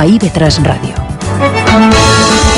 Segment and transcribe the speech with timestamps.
[0.00, 2.49] a IB3 Ràdio.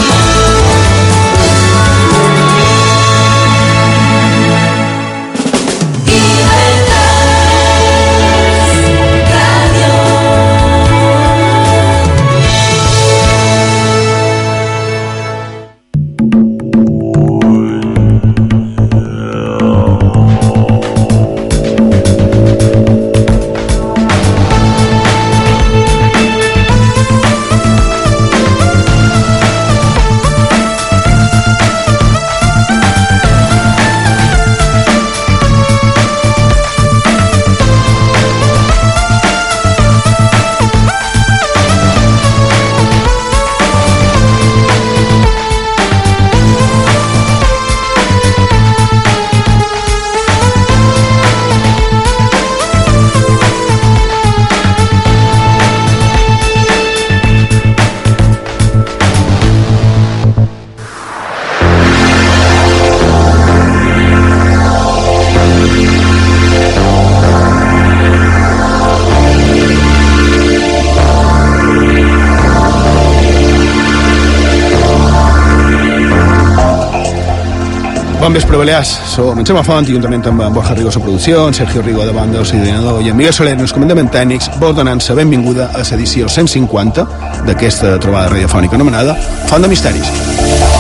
[78.62, 78.91] Balears.
[79.10, 82.30] Som en Xema Font juntament amb en Borja Rigo a producció, en Sergio Rigo davant
[82.30, 86.28] del coordinador i en Miguel Soler en els comandaments tècnics, vos donant-se benvinguda a l'edició
[86.28, 87.08] 150
[87.48, 89.18] d'aquesta trobada radiofònica anomenada
[89.50, 90.71] Font de Misteris.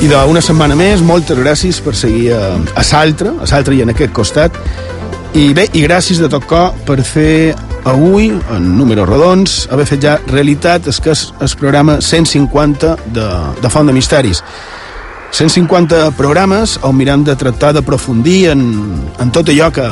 [0.00, 3.92] I d'una setmana més, moltes gràcies per seguir a, a Saltre, a Saltre i en
[3.92, 4.54] aquest costat.
[5.36, 7.52] I bé, i gràcies de tot cor per fer
[7.84, 13.26] avui, en números redons, haver fet ja realitat el que és el programa 150 de,
[13.60, 14.40] de Font de Misteris.
[15.36, 18.64] 150 programes on mirem de tractar d'aprofundir en,
[19.20, 19.84] en tot allò que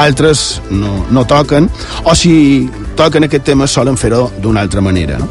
[0.00, 1.68] altres no, no toquen,
[2.08, 2.64] o si
[2.96, 5.20] toquen aquest tema solen fer-ho d'una altra manera.
[5.20, 5.28] No?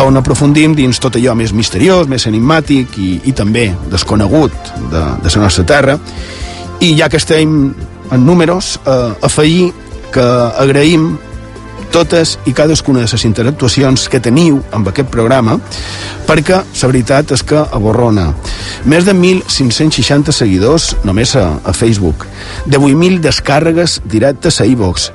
[0.00, 4.54] On aprofundim dins tot allò més misteriós, més enigmàtic i, i també desconegut
[4.90, 5.98] de, de la nostra terra.
[6.82, 7.74] I ja que estem
[8.12, 9.72] en números, eh, afegir
[10.12, 10.24] que
[10.60, 11.14] agraïm
[11.92, 15.58] totes i cadascuna de les interactuacions que teniu amb aquest programa,
[16.26, 18.30] perquè la veritat és que aborrona.
[18.88, 22.26] Més de 1.560 seguidors només a, a Facebook,
[22.66, 25.10] de 8.000 descàrregues directes a iVox.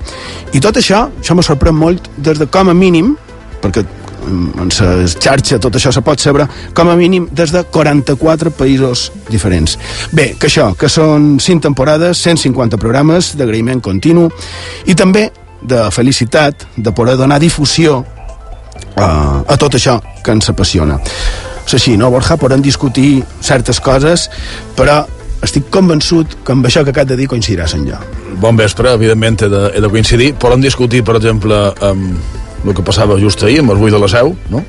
[0.53, 3.15] I tot això, això me sorprèn molt, des de com a mínim,
[3.63, 3.83] perquè
[4.27, 9.11] en la xarxa tot això se pot saber com a mínim des de 44 països
[9.29, 9.77] diferents.
[10.11, 14.27] Bé, que això, que són 5 temporades, 150 programes d'agraïment continu
[14.85, 15.29] i també
[15.61, 18.03] de felicitat de poder donar difusió
[18.95, 20.99] a, a tot això que ens apassiona.
[21.67, 22.38] És així, no, Borja?
[22.39, 24.29] Podem discutir certes coses,
[24.77, 25.01] però
[25.44, 27.99] estic convençut que amb això que acabo de dir coincidiràs en jo.
[28.41, 30.33] Bon vespre, evidentment he de, he de coincidir.
[30.39, 34.09] Podem discutir, per exemple, amb el que passava just ahir, amb el buit de la
[34.12, 34.63] seu, no?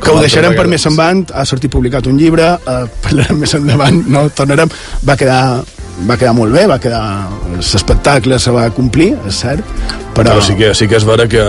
[0.00, 4.02] que ho deixarem per més endavant, ha sortit publicat un llibre, eh, parlarem més endavant,
[4.08, 4.70] no tornarem,
[5.06, 5.42] va quedar
[6.08, 7.02] va quedar molt bé, va quedar
[7.58, 9.64] l'espectacle se va complir, és cert
[10.14, 10.30] però...
[10.30, 11.42] però sí que, sí que és vera que,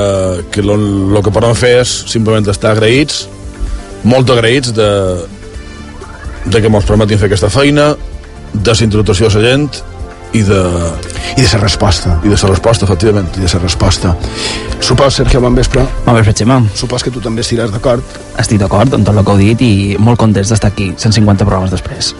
[0.51, 3.23] que lo, lo que podem fer és simplement estar agraïts
[4.03, 4.89] molt agraïts de,
[6.47, 7.93] de que ens permetin fer aquesta feina
[8.51, 9.69] de la introducció a la gent
[10.33, 10.61] i de...
[11.37, 12.19] I de la resposta.
[12.23, 13.29] I de la resposta, efectivament.
[13.37, 14.15] I de la resposta.
[14.79, 15.85] Supos, Sergio, bon vespre.
[16.05, 16.61] Bon vespre, Xema.
[16.75, 18.03] Supos que tu també estiràs d'acord.
[18.39, 21.71] Estic d'acord amb tot el que heu dit i molt contents d'estar aquí, 150 programes
[21.71, 22.13] després.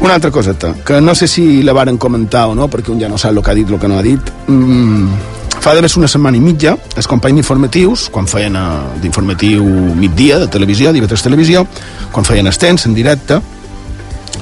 [0.00, 3.08] Una altra coseta, que no sé si la varen comentar o no, perquè un ja
[3.08, 4.32] no sap el que ha dit, el que no ha dit.
[4.48, 5.12] Mm,
[5.60, 8.66] fa d'haver una setmana i mitja, els companys informatius, quan feien eh,
[9.02, 9.66] d'informatiu
[10.00, 11.66] migdia de televisió, d'IV3 Televisió,
[12.12, 13.42] quan feien estens en directe,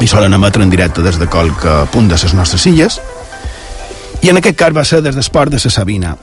[0.00, 3.00] i solen emetre en directe des de qualque punt de les nostres illes,
[4.22, 6.16] i en aquest cas va ser des d'esport de la Sabina.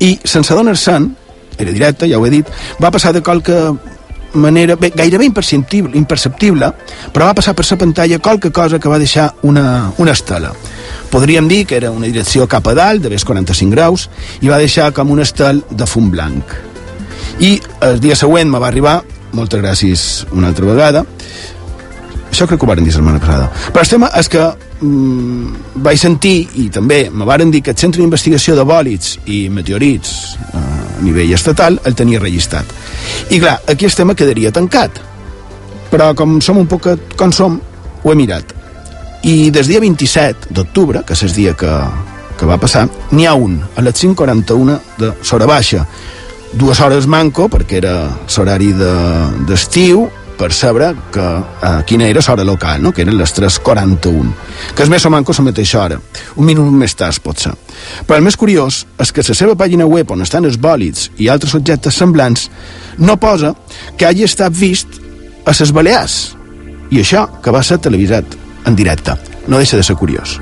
[0.00, 1.10] I sense donar-se'n,
[1.58, 2.48] era directe, ja ho he dit,
[2.82, 3.54] va passar de qualque
[4.34, 6.72] manera bé, gairebé imperceptible, imperceptible,
[7.12, 10.52] però va passar per la pantalla qualque cosa que va deixar una, una estela.
[11.10, 14.08] Podríem dir que era una direcció cap a dalt, de més 45 graus,
[14.42, 16.54] i va deixar com un estel de fum blanc.
[17.40, 19.02] I el dia següent me va arribar,
[19.34, 21.04] moltes gràcies una altra vegada,
[22.34, 23.50] això crec que ho varen dir la setmana passada.
[23.72, 27.80] Però el tema és que mm, vaig sentir, i també me varen dir que el
[27.80, 30.14] Centre d'Investigació de Bòlits i Meteorits
[30.50, 30.64] eh,
[30.98, 32.66] a nivell estatal el tenia registrat.
[33.30, 35.00] I clar, aquí el tema quedaria tancat.
[35.92, 37.60] Però com som un poc com som,
[38.02, 38.50] ho he mirat.
[39.24, 41.70] I des dia 27 d'octubre, que és el dia que,
[42.38, 45.86] que va passar, n'hi ha un, a les 5.41 de Sora Baixa,
[46.52, 47.94] dues hores manco, perquè era
[48.36, 52.92] l'horari d'estiu, de, per saber que, uh, quina era l'hora local, no?
[52.92, 54.32] que eren les 3.41,
[54.74, 56.00] que és més o manco la mateixa hora,
[56.36, 57.54] un minut més tard potser.
[58.06, 61.28] Però el més curiós és que la seva pàgina web on estan els bòlids i
[61.28, 62.48] altres objectes semblants
[62.98, 63.54] no posa
[63.96, 65.00] que hagi estat vist
[65.44, 66.36] a les Balears,
[66.90, 69.16] i això que va ser televisat en directe.
[69.46, 70.38] No deixa de ser curiós.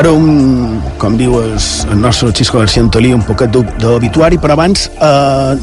[0.00, 4.84] Ara un, com diu el, el nostre Xisco García Antolí, un poquet d'obituari, però abans,
[5.00, 5.54] eh,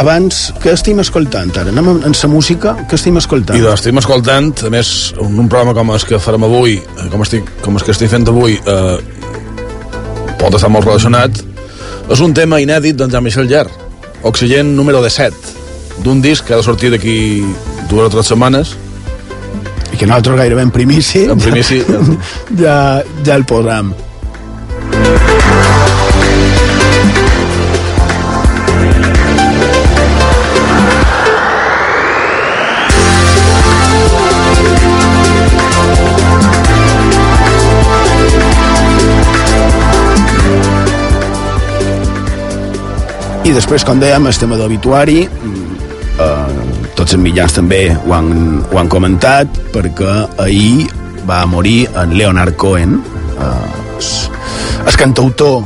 [0.00, 1.72] abans, què estem escoltant ara?
[1.72, 3.56] Anem en sa música, què estem escoltant?
[3.56, 7.06] I doncs estem escoltant, a més, un, un programa com el que farem avui, eh,
[7.12, 8.98] com, estic, com el que estic fent avui, eh,
[10.40, 11.40] pot estar molt relacionat,
[12.10, 13.64] és un tema inèdit d'en Jean-Michel Ller,
[14.28, 15.56] Oxygen número 17,
[16.04, 17.16] d'un disc que ha de sortir d'aquí
[17.88, 18.76] dues o tres setmanes,
[19.90, 21.80] i que nosaltres gairebé en primici, en primici
[22.60, 22.76] ja,
[23.24, 23.94] ja el posam.
[43.40, 46.50] I després, com dèiem, el tema d'obituari, eh,
[46.96, 48.32] tots els mitjans també ho han,
[48.68, 50.90] ho han comentat perquè ahir
[51.28, 54.04] va morir en Leonard Cohen eh,
[54.86, 55.64] el cantautor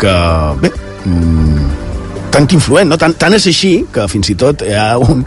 [0.00, 0.14] que
[0.62, 0.72] bé
[1.04, 1.68] mm,
[2.32, 2.98] tan influent, no?
[3.00, 5.24] tan, tan és així que fins i tot hi ha un,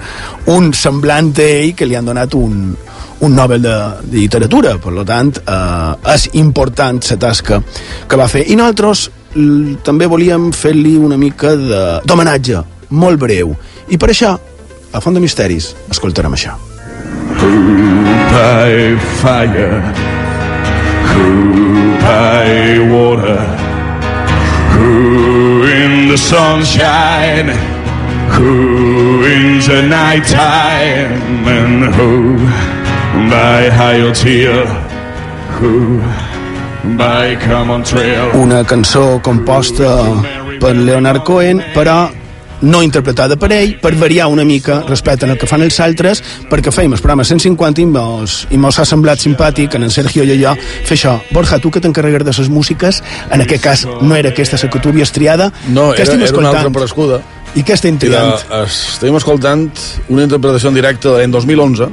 [0.54, 2.72] un semblant d'ell que li han donat un,
[3.22, 3.78] un Nobel de,
[4.08, 7.62] de literatura, per tant eh, és important la tasca
[8.08, 9.10] que va fer i nosaltres
[9.83, 13.56] també volíem fer-li una mica d'homenatge molt breu
[13.88, 14.36] i per això
[14.92, 16.57] a Font de Misteris escoltarem això.
[17.39, 17.51] Who
[18.31, 20.10] by fire
[22.01, 23.39] by water
[24.74, 27.50] Who in the sunshine
[28.36, 32.38] Who in the night time And who
[33.30, 34.66] by high tear
[35.60, 36.00] Who
[38.42, 40.00] Una cançó composta
[40.62, 42.10] per Leonard Cohen però
[42.62, 46.72] no interpretada per ell, per variar una mica respecte al que fan els altres, perquè
[46.74, 50.38] feim el programa 150 i mos, i mos ha semblat simpàtic en en Sergio i
[50.39, 50.54] jo
[50.86, 51.18] fer això.
[51.33, 54.80] Borja, tu que t'encarregues de les músiques, en aquest cas no era aquesta la que
[54.80, 57.22] tu havies triada, no, era, era una altra prescuda.
[57.56, 58.38] I què estem triant?
[58.48, 59.68] Era, estem escoltant
[60.10, 61.89] una interpretació en directe l'any 2011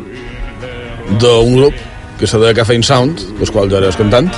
[1.18, 1.74] d'un grup
[2.18, 4.30] que se deia Caffeine Sound, del qual jo era cantant,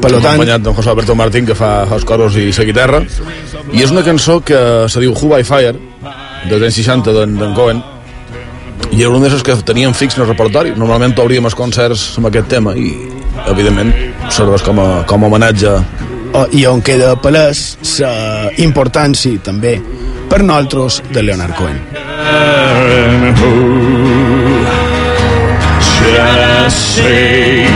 [0.00, 0.20] per tant...
[0.22, 3.02] acompanyat d'en José Alberto Martín, que fa els coros i la guitarra,
[3.72, 5.74] i és una cançó que se diu Who by Fire,
[6.48, 7.82] dels anys 60 d'en Cohen,
[8.90, 10.72] i era una d'aquestes que teníem fix en el repertori.
[10.78, 12.90] Normalment obríem els concerts amb aquest tema i,
[13.50, 13.92] evidentment,
[14.34, 15.76] serveix com a, com a homenatge.
[16.34, 19.76] Oh, I on queda palès la importància, també,
[20.30, 21.78] per nosaltres, de Leonard Cohen.
[26.10, 27.66] Just say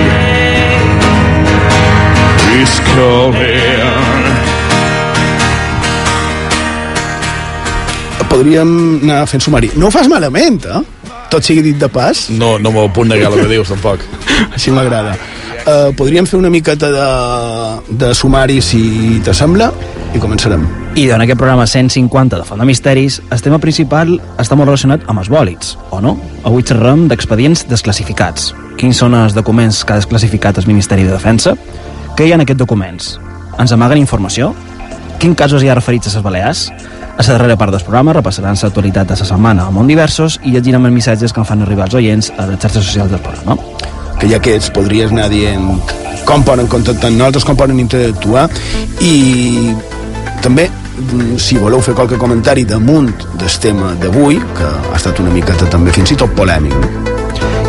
[2.61, 3.95] is coming
[8.35, 8.71] podríem
[9.07, 9.71] anar fent sumari.
[9.79, 10.83] No ho fas malament, eh?
[11.31, 12.27] Tot sigui dit de pas.
[12.35, 14.03] No, no m'ho puc negar el que dius, tampoc.
[14.51, 15.15] Així m'agrada.
[15.65, 17.05] Uh, podríem fer una miqueta de,
[17.97, 19.71] de sumari, si t'assembla,
[20.13, 20.67] i començarem.
[21.01, 25.09] I en aquest programa 150 de Font de Misteris, el tema principal està molt relacionat
[25.09, 26.19] amb els bòlits, o no?
[26.45, 28.53] Avui xerrem d'expedients desclassificats.
[28.77, 31.57] Quins són els documents que ha desclassificat el Ministeri de Defensa?
[32.13, 33.15] Què hi ha en aquests documents?
[33.57, 34.53] Ens amaguen informació?
[35.19, 36.69] Quin casos hi ha referits a les Balears?
[37.15, 40.53] A la darrera part del programa repassaran l'actualitat de la setmana a món diversos i
[40.53, 43.94] llegirem els missatges que em fan arribar els oients a les xarxes socials del programa.
[44.25, 45.67] Que ja que ets, podries anar dient
[46.25, 48.47] com poden contactar amb nosaltres, com poden interactuar
[49.05, 49.75] i
[50.41, 55.35] també mm, si voleu fer qualque comentari damunt del tema d'avui, que ha estat una
[55.35, 57.13] miqueta també fins i tot polèmic,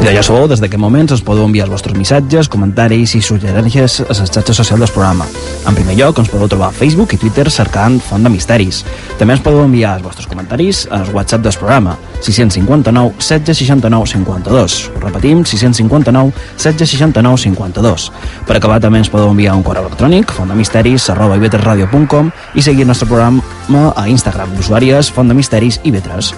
[0.06, 3.96] I ja sabeu, des d'aquest moment us podeu enviar els vostres missatges, comentaris i suggerències
[4.04, 5.26] a les xarxes socials del programa.
[5.66, 8.84] En primer lloc, ens podeu trobar a Facebook i Twitter cercant Font de Misteris.
[9.18, 14.76] També ens podeu enviar els vostres comentaris al WhatsApp del programa 659 16 69 52.
[14.94, 18.06] Ho repetim, 659 16 69 52.
[18.46, 22.94] Per acabar, també ens podeu enviar un correu electrònic fontdemisteris arroba ivetresradio.com i seguir el
[22.94, 26.36] nostre programa a Instagram, l'usuari és Font de Misteris i Vetres.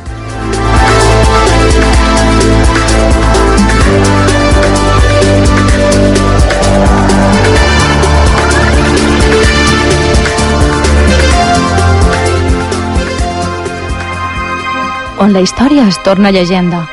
[15.27, 16.85] On la història es torna llegenda,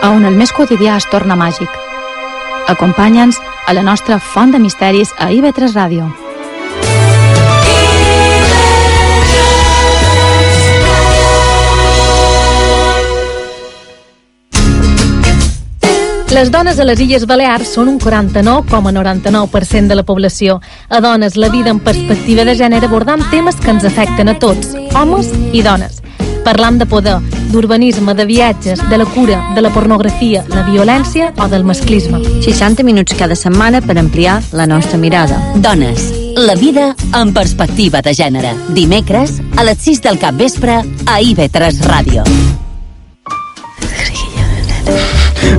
[0.00, 1.68] a on el més quotidià es torna màgic.
[2.72, 3.36] Acompanya'ns
[3.68, 6.06] a la nostra font de misteris a IB3 Ràdio.
[16.32, 20.62] Les dones a les Illes Balears són un 49,99% de la població.
[20.88, 24.72] A dones, la vida en perspectiva de gènere abordant temes que ens afecten a tots,
[24.96, 26.00] homes i dones.
[26.44, 27.18] Parlam de poder,
[27.52, 32.18] d'urbanisme, de viatges, de la cura, de la pornografia, la violència o del masclisme.
[32.42, 35.38] 60 minuts cada setmana per ampliar la nostra mirada.
[35.56, 38.54] Dones, la vida en perspectiva de gènere.
[38.74, 42.26] Dimecres, a les 6 del cap vespre, a IB3 Ràdio.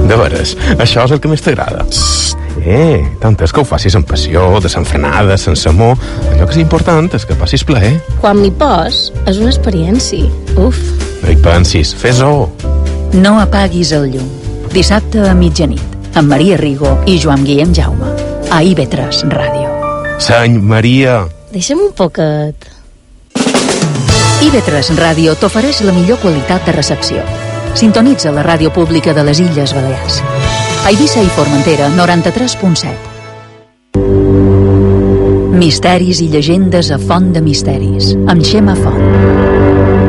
[0.04, 1.88] De veres, això és el que més t'agrada.
[2.65, 5.98] Eh, tant és que ho facis amb passió, desenfrenada, sense amor.
[6.32, 7.98] Allò que és important és que passis plaer.
[8.22, 10.29] Quan m'hi pos, és una experiència.
[10.55, 10.79] Uf.
[11.24, 12.48] No hi pensis, fes-ho.
[13.13, 14.29] No apaguis el llum.
[14.74, 15.84] Dissabte a mitjanit,
[16.15, 18.10] amb Maria Rigo i Joan Guillem Jaume.
[18.50, 19.70] A IB3 Ràdio.
[20.24, 21.24] Seny Maria.
[21.51, 22.70] Deixa'm un poquet.
[24.43, 27.24] IB3 Ràdio t'ofereix la millor qualitat de recepció.
[27.75, 30.22] Sintonitza la ràdio pública de les Illes Balears.
[30.86, 32.92] Eivissa i Formentera, 93.7.
[35.56, 40.02] Misteris i llegendes a Font de Misteris, amb Xema Font.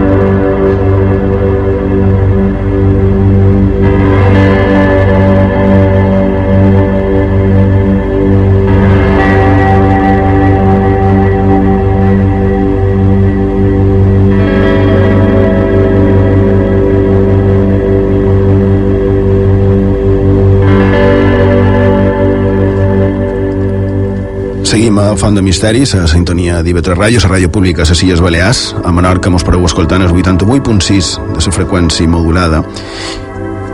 [24.74, 28.18] Seguim a Font de Misteris, a sintonia d'IV3 Ràdio, la ràdio pública a les Illes
[28.18, 28.74] Balears.
[28.82, 32.58] A Menorca mos pareu escoltant el 88.6 de la freqüència modulada.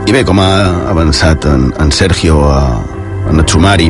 [0.05, 0.51] I bé, com ha
[0.91, 2.59] avançat en, en Sergio a,
[3.31, 3.89] en el sumari,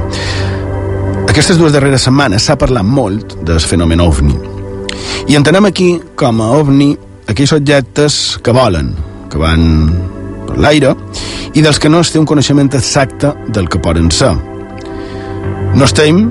[1.27, 4.37] aquestes dues darreres setmanes s'ha parlat molt del fenomen ovni.
[5.27, 6.93] I entenem aquí com a ovni
[7.27, 8.93] aquells objectes que volen,
[9.27, 9.65] que van
[10.47, 10.95] per l'aire,
[11.51, 14.31] i dels que no es té un coneixement exacte del que poden ser.
[15.75, 16.29] No estem,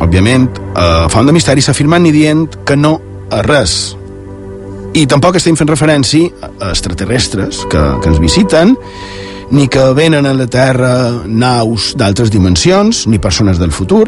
[0.00, 2.96] òbviament, a Font de Misteri s'afirmant ni dient que no
[3.30, 3.96] a res.
[4.96, 8.74] I tampoc estem fent referència a extraterrestres que, que ens visiten,
[9.50, 10.92] ni que venen a la Terra
[11.26, 14.06] naus d'altres dimensions, ni persones del futur,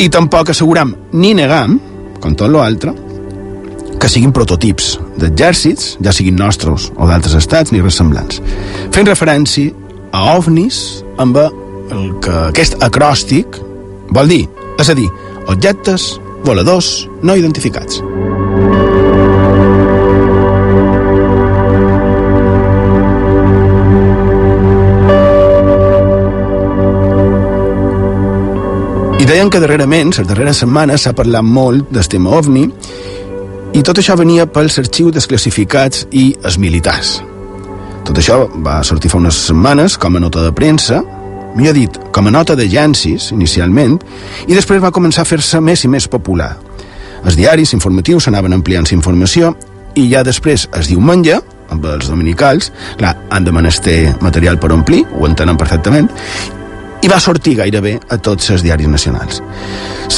[0.00, 1.78] i tampoc asseguram ni negam,
[2.20, 2.94] com tot l'altre,
[4.00, 8.40] que siguin prototips d'exèrcits, ja siguin nostres o d'altres estats, ni res semblants.
[8.92, 9.72] Fent referència
[10.14, 10.80] a ovnis
[11.20, 13.60] amb el que aquest acròstic
[14.14, 14.44] vol dir,
[14.78, 15.08] és a dir,
[15.50, 17.98] objectes voladors no identificats.
[29.18, 32.64] I deien que darrerament, les darreres setmanes, s'ha parlat molt del tema OVNI
[33.74, 37.16] i tot això venia pels arxius desclassificats i els militars.
[38.04, 41.00] Tot això va sortir fa unes setmanes com a nota de premsa,
[41.54, 43.98] millor dit, com a nota d'agències, inicialment,
[44.48, 46.54] i després va començar a fer-se més i més popular.
[47.24, 49.54] Els diaris informatius anaven ampliant la informació
[49.96, 51.38] i ja després es diumenge,
[51.72, 56.10] amb els dominicals, clar, han de menester material per omplir, ho entenen perfectament,
[57.04, 59.42] i va sortir gairebé a tots els diaris nacionals.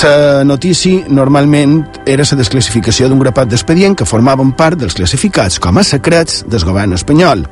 [0.03, 5.79] La notícia normalment era la desclassificació d'un grapat d'expedient que formaven part dels classificats com
[5.79, 7.47] a secrets del govern espanyol.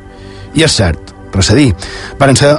[0.54, 1.72] I és cert, res a dir,
[2.18, 2.54] van ser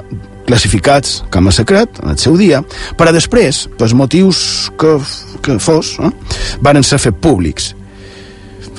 [0.46, 2.62] classificats com a secret en el seu dia,
[2.98, 4.40] però després, pels motius
[4.80, 4.96] que,
[5.46, 6.12] que fos, eh,
[6.62, 7.74] van ser fet públics.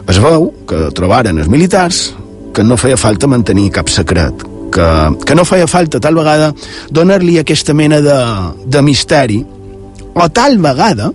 [0.06, 2.12] Es veu que trobaren els militars
[2.54, 4.88] que no feia falta mantenir cap secret, que,
[5.26, 6.52] que no feia falta tal vegada
[6.90, 8.16] donar-li aquesta mena de,
[8.64, 9.42] de misteri,
[10.16, 11.10] o tal vegada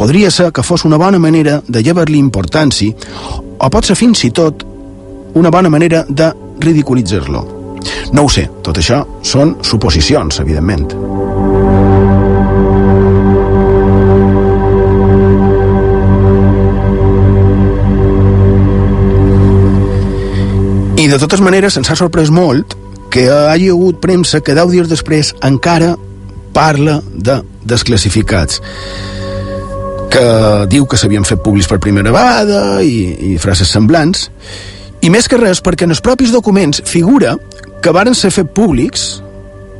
[0.00, 2.94] podria ser que fos una bona manera de llevar-li importància,
[3.60, 4.64] o pot ser fins i tot
[5.36, 7.59] una bona manera de ridiculitzar-lo.
[8.12, 10.90] No ho sé, tot això són suposicions, evidentment.
[21.00, 22.76] I de totes maneres ens ha sorprès molt
[23.10, 25.94] que hi hagut premsa que deu dies després encara
[26.54, 28.60] parla de desclassificats
[30.10, 30.26] que
[30.70, 34.28] diu que s'havien fet públics per primera vegada i, i frases semblants
[35.00, 37.36] i més que res perquè en els propis documents figura
[37.82, 39.20] que varen ser fet públics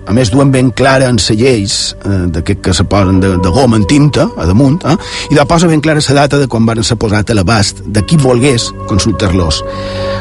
[0.08, 3.52] a més duen ben clara en les lleis eh, d'aquest que se posen de, de
[3.54, 4.96] goma en tinta a damunt, eh?
[5.30, 8.02] i de posa ben clara la data de quan varen ser posat a l'abast de
[8.02, 9.62] qui volgués consultar-los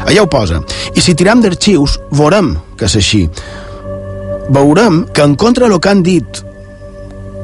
[0.06, 0.60] allà ho posa
[0.94, 3.24] i si tiram d'arxius veurem que és així
[4.50, 6.44] veurem que en contra del que han dit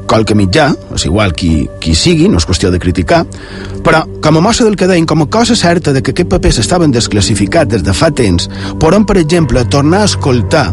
[0.07, 3.25] qualque mitjà, és igual qui, qui sigui, no és qüestió de criticar,
[3.83, 6.61] però com a mostra del que deien, com a cosa certa de que aquests papers
[6.63, 8.49] estaven desclassificats des de fa temps,
[8.79, 10.71] podem, per exemple, tornar a escoltar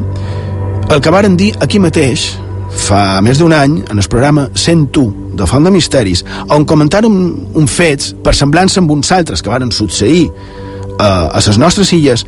[0.90, 2.30] el que varen dir aquí mateix,
[2.74, 6.24] fa més d'un any, en el programa 101 de Font de Misteris,
[6.54, 7.14] on comentàrem
[7.54, 12.26] un fets per semblança amb uns altres que varen succeir eh, a les nostres illes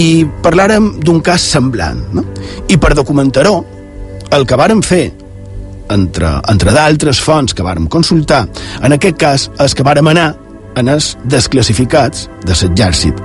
[0.00, 2.00] i parlàrem d'un cas semblant.
[2.14, 2.24] No?
[2.68, 3.58] I per documentar-ho,
[4.32, 5.04] el que vàrem fer
[5.94, 8.46] entre, entre d'altres fonts que vàrem consultar,
[8.82, 10.32] en aquest cas, els que vàrem anar
[10.76, 13.18] en els desclassificats de l'exèrcit.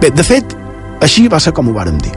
[0.00, 0.56] Bé, de fet,
[1.02, 2.14] així va ser com ho vàrem dir.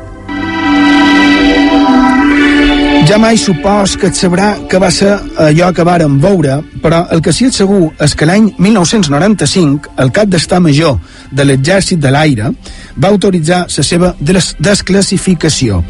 [3.06, 7.22] Ja mai supos que et sabrà que va ser allò que vàrem veure, però el
[7.22, 10.98] que sí és segur és que l'any 1995 el cap d'estar major
[11.30, 12.50] de l'exèrcit de l'aire
[12.98, 15.84] va autoritzar la seva des desclassificació.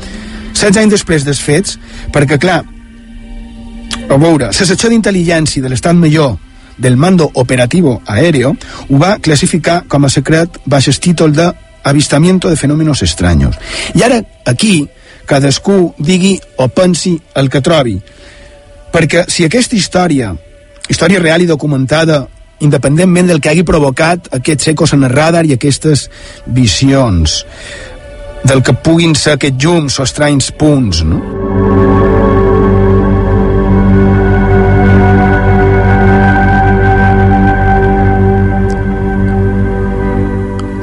[0.52, 1.78] 16 anys després dels fets,
[2.12, 2.66] perquè clar,
[4.10, 6.36] a veure, la secció d'intel·ligència de l'estat major
[6.78, 8.54] del Mando Operativo Aéreo
[8.90, 11.48] ho va classificar com a secret baix el títol de
[11.84, 13.56] avistamiento de fenómenos extraños.
[13.94, 14.88] I ara, aquí,
[15.26, 17.98] cadascú digui o pensi el que trobi.
[18.94, 20.32] Perquè si aquesta història,
[20.90, 22.26] història real i documentada,
[22.66, 26.10] independentment del que hagi provocat aquests ecos en el radar i aquestes
[26.46, 27.44] visions,
[28.46, 31.95] del que puguin ser aquests llums o estranys punts, no?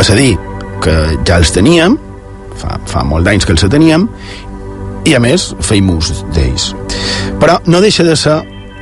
[0.03, 0.33] És a dir,
[0.83, 0.93] que
[1.23, 1.93] ja els teníem,
[2.59, 4.09] fa, fa molt d'anys que els teníem,
[5.07, 6.73] i a més feim ús d'ells.
[7.39, 8.41] Però no deixa de ser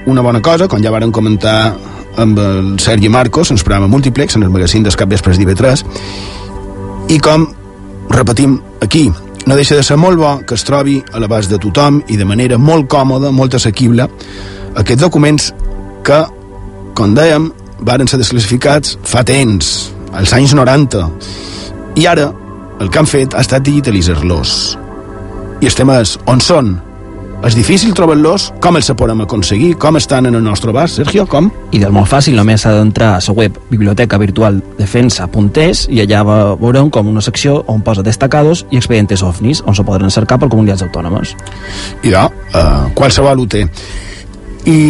[0.09, 1.75] una bona cosa, com ja varen comentar
[2.25, 5.85] amb el Sergi Marcos, en el programa Multiplex, en el magazín dels capvespres d'IV3,
[7.13, 7.45] i com
[8.17, 9.11] repetim aquí,
[9.45, 12.25] no deixa de ser molt bo que es trobi a l'abast de tothom i de
[12.25, 14.09] manera molt còmoda, molt assequible,
[14.73, 15.53] aquests documents
[16.01, 16.25] que,
[16.97, 17.53] com dèiem,
[17.85, 21.07] varen ser desclassificats fa temps, als anys 90,
[22.01, 22.31] i ara
[22.81, 24.55] el que han fet ha estat digitalitzar-los.
[25.61, 26.79] I el tema és, on són?
[27.45, 28.51] És difícil trobar-los?
[28.61, 29.71] Com els podem aconseguir?
[29.81, 31.25] Com estan en el nostre abast, Sergio?
[31.29, 31.49] Com?
[31.73, 36.21] I del molt fàcil, només s'ha d'entrar a la web biblioteca virtual defensa.es i allà
[36.61, 40.51] veurem com una secció on posa destacados i expedientes OVNIs, on se podran cercar per
[40.53, 41.33] comunitats autònomes.
[42.05, 43.65] I ja, uh, qualsevol ho té.
[44.69, 44.81] I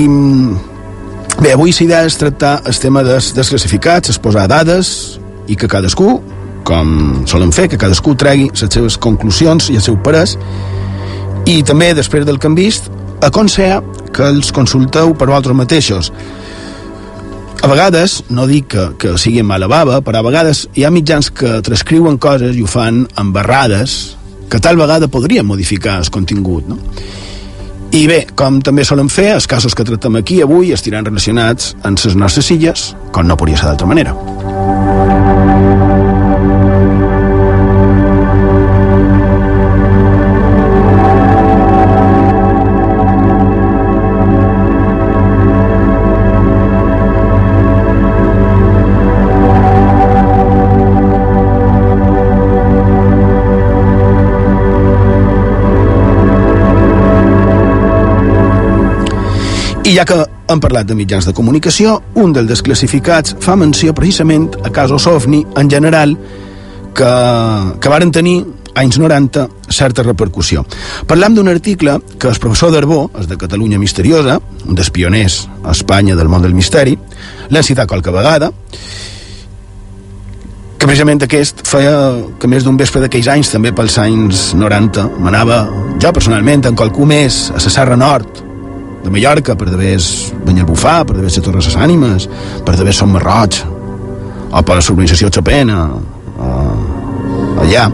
[1.40, 6.18] bé, avui l'idea és tractar el tema dels desclassificats, es posar dades i que cadascú,
[6.68, 10.36] com solen fer, que cadascú tregui les seves conclusions i el seu parès
[11.48, 12.90] i també, després del que hem vist,
[13.24, 13.80] aconseja
[14.12, 16.12] que els consulteu per vosaltres mateixos.
[17.60, 21.32] A vegades, no dic que, que sigui mala bava, però a vegades hi ha mitjans
[21.32, 24.16] que transcriuen coses i ho fan amb barrades
[24.50, 26.78] que tal vegada podrien modificar el contingut, no?
[27.90, 31.98] I bé, com també solen fer, els casos que tractem aquí avui estiran relacionats amb
[31.98, 34.14] les nostres illes, com no podria ser d'altra manera.
[59.80, 60.16] I ja que
[60.52, 65.40] hem parlat de mitjans de comunicació, un dels desclassificats fa menció precisament a casos OVNI
[65.56, 66.16] en general
[66.94, 67.12] que,
[67.80, 68.42] que varen tenir
[68.74, 70.64] anys 90 certa repercussió.
[71.08, 75.72] Parlam d'un article que el professor Darbó, és de Catalunya Misteriosa, un dels pioners a
[75.72, 76.96] Espanya del món del misteri,
[77.50, 78.50] l'ha citat qualque vegada,
[80.80, 81.96] que precisament aquest feia
[82.40, 85.64] que més d'un vespre d'aquells anys, també pels anys 90, m'anava
[86.00, 88.44] jo personalment en qualcú més a la Serra Nord,
[89.04, 89.96] de Mallorca, per d'haver
[90.46, 92.28] Banyarbufar, per d'haver la Torre de les Ànimes,
[92.66, 93.60] per d'haver Som Marroig,
[94.50, 95.70] o per l'organització Chopin,
[97.60, 97.88] allà,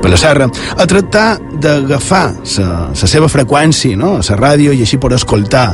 [0.00, 4.16] per la serra, a tractar d'agafar la seva freqüència no?
[4.18, 5.68] a la ràdio i així per escoltar,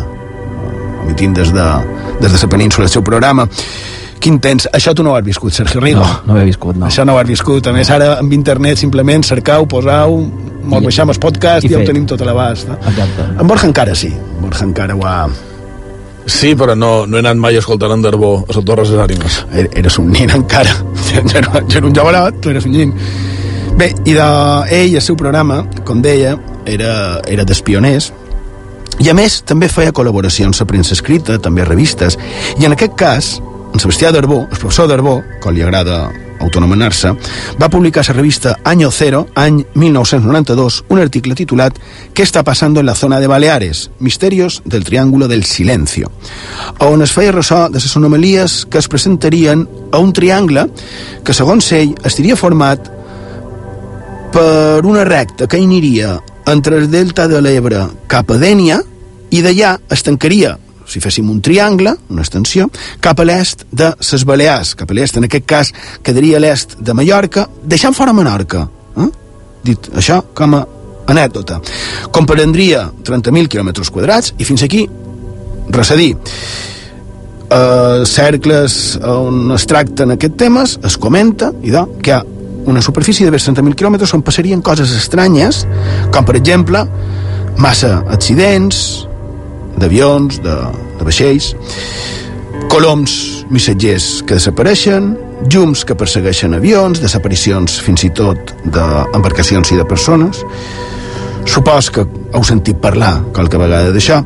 [1.05, 1.69] emitint des de,
[2.21, 3.47] des de la península el seu programa,
[4.21, 4.67] quin tens.
[4.75, 6.01] Això tu no ho has viscut, Sergio Rigo.
[6.01, 6.89] No, no ho he viscut, no.
[6.89, 7.69] Això no ho has viscut.
[7.69, 10.19] A més, ara amb internet simplement cercau, posau,
[10.67, 12.69] molt baixam el podcast i, ja ho tenim tot a l'abast.
[12.71, 12.79] No?
[12.91, 13.29] Exacte.
[13.37, 14.11] En Borja encara sí.
[14.13, 15.19] En Borja encara ho ha...
[16.27, 18.99] Sí, però no, no he anat mai a escoltar en Darbó a les Torres de
[18.99, 19.39] Ànimes.
[19.79, 20.75] Eres un nin encara.
[21.07, 22.95] Jo era, jo era un jovenot, tu eres un nin.
[23.79, 24.27] Bé, i de
[24.73, 26.35] ell, el seu programa, com deia,
[26.67, 28.11] era, era d'espioners,
[29.05, 32.17] i a més també feia col·laboracions a premsa escrita, també a revistes,
[32.57, 33.35] i en aquest cas,
[33.69, 36.07] en Sebastià Darbó, el professor Darbó, com li agrada
[36.41, 37.13] autonomenar-se,
[37.61, 41.79] va publicar a la revista Año Cero, any 1992, un article titulat
[42.15, 43.91] ¿Qué está pasando en la zona de Baleares?
[43.99, 46.11] Misterios del Triángulo del Silencio,
[46.81, 50.67] on es feia ressò de les anomalies que es presentarien a un triangle
[51.25, 52.91] que, segons ell, estaria format
[54.33, 58.83] per una recta que aniria entre el delta de l'Ebre cap a Dènia
[59.31, 62.69] i d'allà es tancaria si féssim un triangle, una extensió,
[63.03, 65.73] cap a l'est de les Balears, cap a l'est, en aquest cas,
[66.03, 68.67] quedaria a l'est de Mallorca, deixant fora Menorca.
[68.97, 69.11] Eh?
[69.67, 70.63] Dit això com a
[71.07, 71.61] anècdota.
[72.15, 74.87] Comprendria 30.000 quilòmetres quadrats i fins aquí
[75.75, 76.15] res a dir.
[77.47, 82.25] Uh, cercles on es tracten aquests temes es comenta i de, que hi ha
[82.67, 85.63] una superfície de 30.000 quilòmetres on passarien coses estranyes,
[86.11, 86.83] com per exemple
[87.63, 89.07] massa accidents,
[89.81, 90.57] d'avions, de,
[90.99, 91.53] de vaixells,
[92.73, 95.15] coloms missatgers que desapareixen,
[95.53, 100.43] llums que persegueixen avions, desaparicions fins i tot d'embarcacions i de persones.
[101.47, 102.03] Supos que
[102.35, 104.23] heu sentit parlar qualque vegada d'això,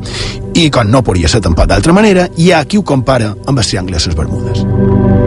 [0.57, 3.71] i com no podria ser tampoc d'altra manera, hi ha qui ho compara amb els
[3.71, 5.20] triangles les Bermudes.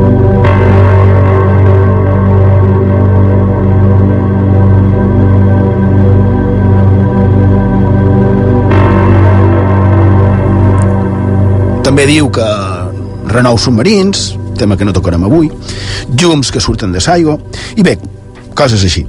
[11.94, 12.44] També diu que
[13.30, 15.46] renou submarins, tema que no tocarem avui,
[16.18, 17.37] llums que surten de l'aigua,
[17.78, 17.92] i bé,
[18.59, 19.04] coses així.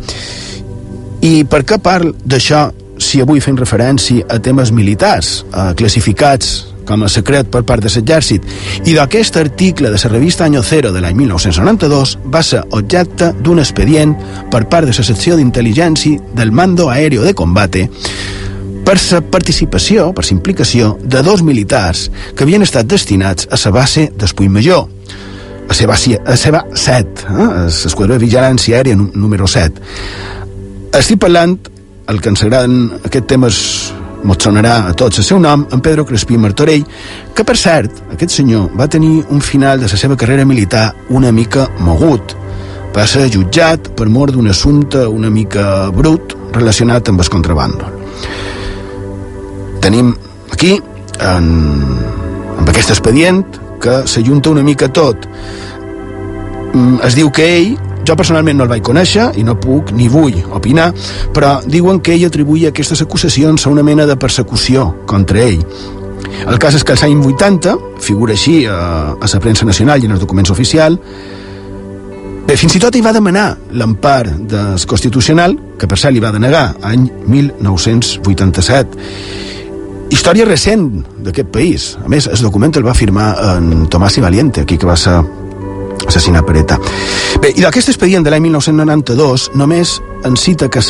[1.26, 2.68] I per què parlo d'això
[3.02, 6.54] si avui fem referència a temes militars, eh, classificats
[6.86, 8.46] com a secret per part de l'exèrcit,
[8.86, 13.66] i d'aquest article de la revista Año Cero de l'any 1992 va ser objecte d'un
[13.66, 14.14] expedient
[14.52, 17.90] per part de la secció d'intel·ligència del Mando Aéreo de Combate
[18.86, 23.72] per sa participació, per sa implicació, de dos militars que havien estat destinats a la
[23.74, 24.86] base d'Espull Major,
[25.66, 27.48] a la base, a la 7, eh?
[27.50, 29.82] a l'esquadró de vigilància aèria número 7.
[30.94, 31.58] Estic parlant,
[32.08, 33.62] el que ens agraden aquests temes
[34.26, 36.86] mos sonarà a tots el seu nom, en Pedro Crespí Martorell,
[37.36, 41.32] que per cert, aquest senyor va tenir un final de la seva carrera militar una
[41.32, 42.38] mica mogut.
[42.96, 47.92] Va ser jutjat per mort d'un assumpte una mica brut relacionat amb el contrabando
[49.86, 50.16] tenim
[50.50, 50.80] aquí
[51.22, 51.50] en,
[52.58, 53.44] amb aquest expedient
[53.82, 55.28] que s'ajunta una mica tot
[56.74, 60.08] mm, es diu que ell jo personalment no el vaig conèixer i no puc ni
[60.10, 60.92] vull opinar,
[61.34, 65.64] però diuen que ell atribuïa aquestes acusacions a una mena de persecució contra ell.
[66.46, 67.74] El cas és que als anys 80,
[68.06, 71.02] figura així a, a la premsa nacional i en els documents oficials,
[72.46, 76.30] Bé, fins i tot hi va demanar l'empar del Constitucional, que per cert li va
[76.30, 79.55] denegar, any 1987
[80.10, 80.90] història recent
[81.26, 81.96] d'aquest país.
[82.04, 85.18] A més, el document el va firmar en Tomàs i Valiente, aquí que va ser
[86.06, 86.78] assassinat per ETA.
[87.42, 90.82] Bé, i d'aquest expedient de l'any 1992 només en cita que,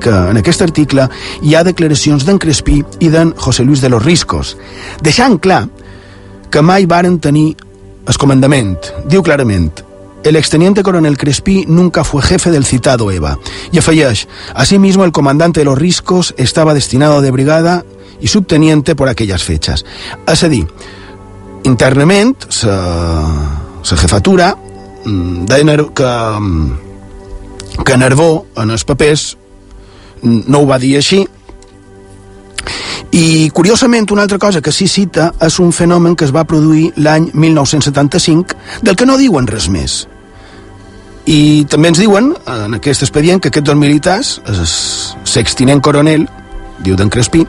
[0.00, 1.08] que en aquest article
[1.42, 4.56] hi ha declaracions d'en Crespí i d'en José Luis de los Riscos,
[5.02, 5.66] deixant clar
[6.50, 7.54] que mai varen tenir
[8.08, 8.76] el comandament.
[9.08, 9.70] Diu clarament,
[10.24, 13.38] el exteniente coronel Crespí nunca fue jefe del citado EVA.
[13.72, 17.84] Y afegeix, asimismo el comandante de los Riscos estaba destinado de brigada
[18.20, 19.84] y subteniente por aquellas fechas.
[20.26, 20.66] És a dir,
[21.64, 24.54] internament, la jefatura
[25.04, 29.36] mm, deia que, mm, que Nervó, en els papers,
[30.22, 31.24] no ho va dir així,
[33.10, 36.92] i, curiosament, una altra cosa que sí cita és un fenomen que es va produir
[36.96, 38.54] l'any 1975,
[38.86, 40.04] del que no diuen res més.
[41.26, 44.62] I també ens diuen, en aquest expedient, que aquests dos militars, el
[45.28, 46.28] sextinent coronel,
[46.86, 47.42] diu d'en Crespí,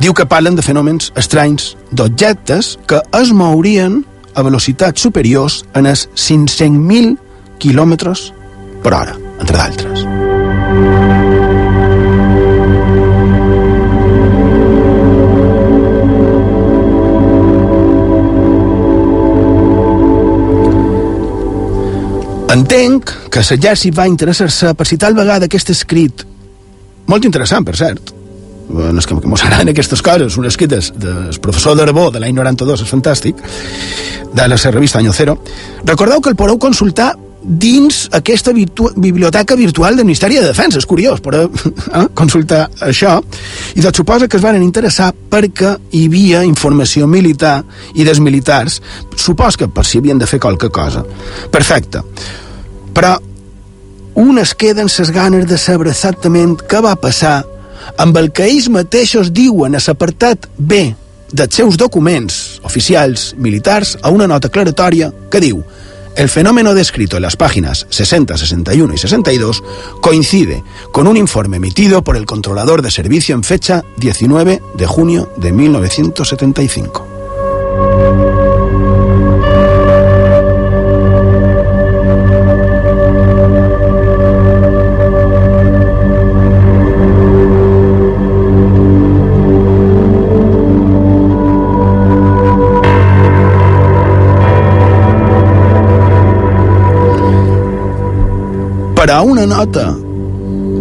[0.00, 4.00] diu que parlen de fenòmens estranys d'objectes que es mourien
[4.34, 7.16] a velocitats superiors en els 500.000
[7.60, 8.30] quilòmetres
[8.82, 10.06] per hora, entre d'altres.
[22.50, 26.24] Entenc que l'exèrcit va interessar-se per si tal vegada aquest escrit,
[27.06, 28.14] molt interessant, per cert,
[28.70, 32.84] no és que, mos agraden aquestes coses, un escrit del, professor d'Arbó de l'any 92,
[32.84, 33.42] és fantàstic,
[34.32, 35.40] de la revista Año Cero.
[35.84, 40.78] Recordeu que el podeu consultar dins aquesta virtu biblioteca virtual del Ministeri de Defensa.
[40.78, 43.16] És curiós, però eh, consultar això.
[43.74, 47.62] I doncs suposa que es van interessar perquè hi havia informació militar
[47.94, 48.80] i dels militars.
[49.16, 51.04] Supos que per si havien de fer qualque cosa.
[51.50, 52.04] Perfecte.
[52.94, 53.16] Però
[54.20, 57.40] unes queden ses ganes de saber exactament què va passar
[57.96, 60.82] amb el que ells mateixos diuen a l'apartat B
[61.30, 65.62] dels seus documents oficials militars a una nota aclaratòria que diu
[66.16, 69.62] El fenómeno descrito en las páginas 60, 61 y 62
[70.00, 70.62] coincide
[70.92, 75.52] con un informe emitido por el controlador de servicio en fecha 19 de junio de
[75.52, 77.09] 1975.
[99.40, 99.96] Una nota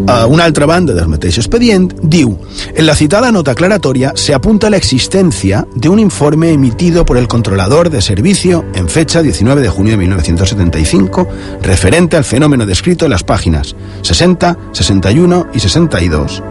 [0.07, 2.33] a una altra banda del mateix expedient, diu
[2.75, 7.27] En la citada nota aclaratoria se apunta la existencia de un informe emitido por el
[7.27, 11.27] controlador de servicio en fecha 19 de junio de 1975
[11.61, 16.43] referente al fenómeno descrito en las páginas 60, 61 y 62.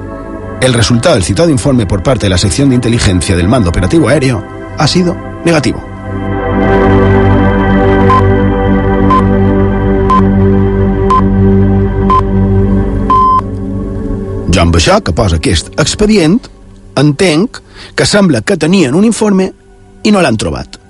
[0.61, 4.09] El resultado del citado informe por parte de la sección de inteligencia del mando operativo
[4.09, 4.43] aéreo
[4.79, 5.98] ha sido negativo.
[14.59, 16.41] Jo amb això que posa aquest expedient
[16.99, 17.61] entenc
[17.95, 19.45] que sembla que tenien un informe
[20.03, 20.81] i no l'han trobat.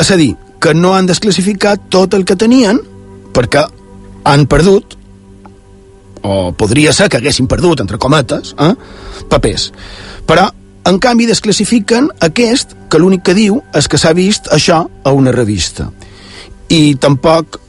[0.00, 2.80] És a dir, que no han desclassificat tot el que tenien
[3.36, 3.66] perquè
[4.24, 4.96] han perdut
[6.22, 8.72] o podria ser que haguessin perdut, entre cometes, eh,
[9.28, 9.68] papers.
[10.24, 10.48] Però,
[10.88, 15.36] en canvi, desclassifiquen aquest que l'únic que diu és que s'ha vist això a una
[15.36, 15.90] revista.
[16.72, 17.60] I tampoc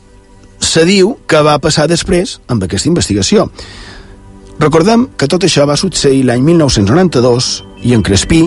[0.64, 3.52] se diu que va passar després amb aquesta investigació.
[4.62, 7.46] Recordem que tot això va succeir l'any 1992
[7.82, 8.44] i en Crespí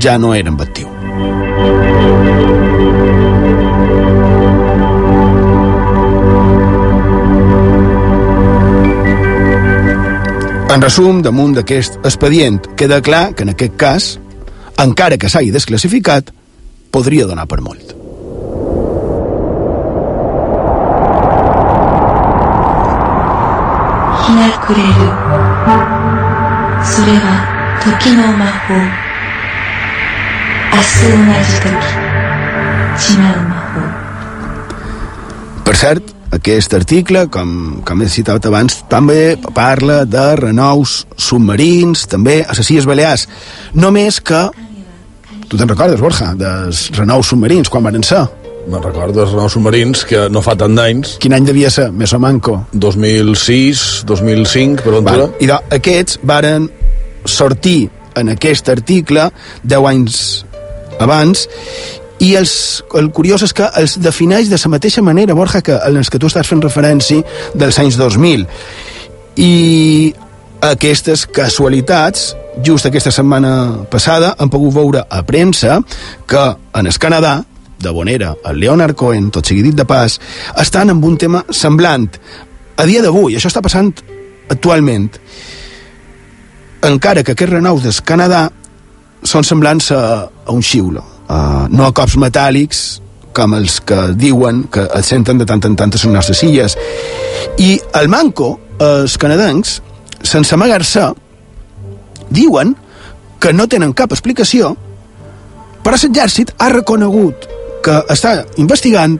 [0.00, 0.88] ja no era en batiu.
[10.74, 14.06] En resum, damunt d'aquest expedient, queda clar que en aquest cas,
[14.80, 16.32] encara que s'hagi desclassificat,
[16.90, 17.92] podria donar per molt.
[24.40, 25.23] Mercury.
[26.93, 28.73] それは時の魔法
[30.75, 31.69] 明日同じ時
[32.99, 34.09] 違う魔法
[35.63, 42.39] Per cert, aquest article, com, com he citat abans, també parla de renous submarins, també
[42.41, 43.27] a les Illes Balears.
[43.77, 44.47] Només que...
[45.49, 48.25] Tu te'n recordes, Borja, dels renous submarins, quan van ser?
[48.69, 51.15] Me'n recordo dels renous submarins, que no fa tant d'anys.
[51.21, 52.59] Quin any devia ser, més o manco?
[52.73, 56.69] 2006, 2005, per on Va, I de, aquests varen
[57.24, 59.28] sortir en aquest article
[59.64, 60.18] 10 anys
[61.02, 61.48] abans
[62.22, 65.98] i els, el curiós és que els defineix de la mateixa manera, Borja, que en
[65.98, 68.46] els que tu estàs fent referència dels anys 2000.
[69.42, 70.14] I
[70.64, 72.30] aquestes casualitats,
[72.64, 75.80] just aquesta setmana passada, han pogut veure a premsa
[76.26, 76.44] que
[76.78, 77.40] en el Canadà,
[77.84, 80.16] de Bonera, el Leonard Cohen, tot sigui dit de pas,
[80.62, 82.08] estan amb un tema semblant.
[82.78, 83.90] A dia d'avui, això està passant
[84.48, 85.10] actualment.
[86.84, 88.44] Encara que aquests renaus del Canadà
[89.24, 91.00] són semblants a, a un xiulo,
[91.32, 92.84] uh, no a cops metàl·lics
[93.34, 96.76] com els que diuen que es senten de tant en tant a les nostres illes.
[97.58, 99.78] I el manco, els canadencs,
[100.22, 101.08] sense amagar-se,
[102.30, 102.76] diuen
[103.40, 104.74] que no tenen cap explicació,
[105.84, 107.48] però l'exèrcit ha reconegut
[107.84, 109.18] que està investigant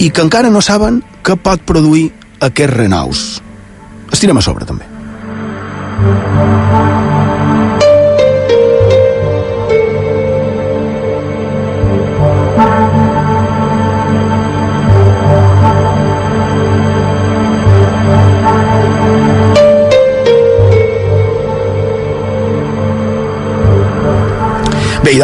[0.00, 2.08] i que encara no saben què pot produir
[2.40, 3.26] aquests renaus.
[4.12, 4.91] Estirem a sobre, també.
[6.02, 6.10] Bé,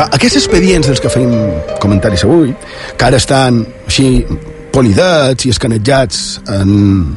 [0.05, 1.31] aquests expedients dels que feim
[1.83, 2.55] comentaris avui,
[2.95, 4.23] que ara estan així
[4.71, 6.19] polidats i escanetjats
[6.55, 6.73] en,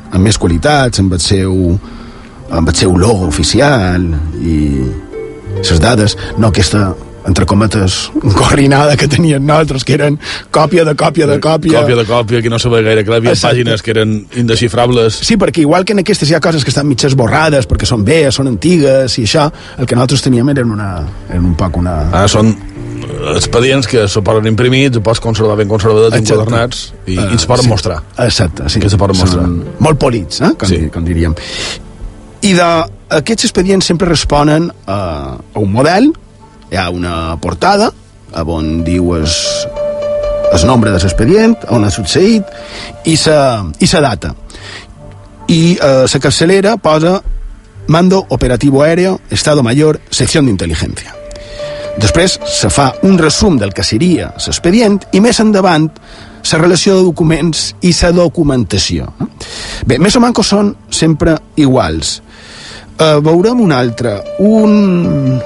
[0.10, 1.58] en més qualitats, amb el seu,
[2.52, 4.10] amb el seu logo oficial
[4.42, 4.58] i
[5.62, 6.92] les dades, no aquesta
[7.28, 8.10] entre cometes,
[8.40, 10.18] corrinada que tenien nosaltres, que eren
[10.50, 11.82] còpia de còpia de còpia.
[11.84, 13.60] Còpia de còpia, que no sabia gaire clar, hi havia Exacte.
[13.60, 15.22] pàgines que eren indesxifrables.
[15.28, 18.06] Sí, perquè igual que en aquestes hi ha coses que estan mitges borrades perquè són
[18.08, 20.92] velles, són antigues i això, el que nosaltres teníem eren, una,
[21.30, 21.96] eren un poc una...
[22.10, 22.56] Ah, són
[23.36, 27.46] expedients que se poden imprimir, se pots conservar ben conservadors, enquadernats, i, Ah, i ens
[27.46, 27.70] poden sí.
[27.70, 28.02] mostrar.
[28.18, 28.82] Exacte, sí.
[28.82, 29.46] Que se poden mostrar.
[29.46, 30.54] Són molt polits, eh?
[30.58, 30.84] com, sí.
[30.94, 31.38] com diríem.
[32.42, 32.70] I de,
[33.18, 34.98] aquests expedients sempre responen a,
[35.38, 36.10] a un model,
[36.72, 37.92] hi ha una portada
[38.34, 39.36] a on diu es,
[40.52, 42.48] el nombre de l'expedient, on ha succeït,
[43.06, 44.34] i sa, i sa data.
[45.52, 47.20] I eh, la capçalera posa
[47.92, 51.16] Mando Operativo Aéreo, Estado Mayor, Sección de Inteligencia.
[52.00, 55.90] Després se fa un resum del que seria l'expedient i més endavant
[56.42, 59.12] la relació de documents i la documentació.
[59.20, 59.26] eh?
[59.86, 62.20] Bé, més o manco són sempre iguals.
[63.02, 65.42] Uh, veurem un altre, un,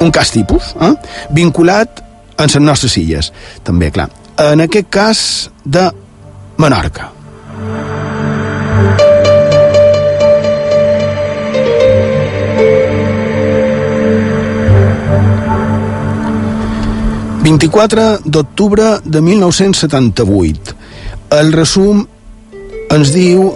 [0.00, 0.94] un cas tipus, eh?
[1.34, 2.00] vinculat
[2.38, 3.32] en les nostres illes,
[3.66, 4.08] també, clar.
[4.40, 5.20] En aquest cas
[5.64, 5.90] de
[6.58, 7.10] Menorca.
[17.44, 20.72] ...24 d'octubre de 1978.
[21.36, 22.00] El resum
[22.94, 23.50] ens diu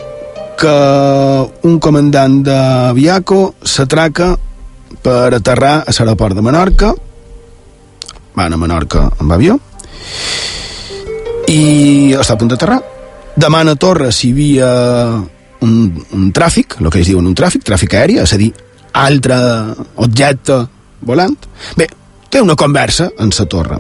[0.59, 0.75] que
[1.69, 2.59] un comandant de
[2.97, 4.33] Viaco s'atraca
[5.03, 6.93] per aterrar a l'aeroport de Menorca
[8.35, 9.59] van a Menorca amb avió
[11.49, 12.81] i està a punt d'aterrar
[13.39, 14.71] demana a Torres si hi havia
[15.61, 15.75] un,
[16.15, 18.51] un tràfic, el que es diuen un tràfic, tràfic aeri, és a dir,
[18.99, 19.39] altre
[20.03, 20.59] objecte
[21.07, 21.35] volant.
[21.79, 21.89] Bé,
[22.31, 23.79] té una conversa en la torre.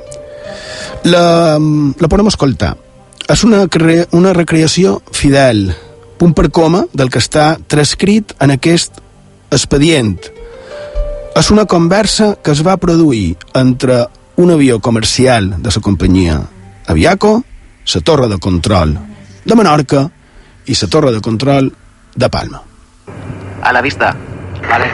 [1.10, 1.24] La,
[1.58, 2.74] la podem escoltar.
[3.28, 3.66] És una,
[4.16, 5.68] una recreació fidel,
[6.18, 9.00] punt per coma, del que està transcrit en aquest
[9.54, 10.18] expedient.
[11.38, 16.40] És una conversa que es va produir entre un avió comercial de la companyia
[16.88, 17.44] Aviaco,
[17.94, 18.96] la torre de control
[19.44, 20.08] de Menorca
[20.66, 21.72] i la torre de control
[22.14, 22.62] de Palma.
[23.62, 24.14] A la vista.
[24.68, 24.90] Vale.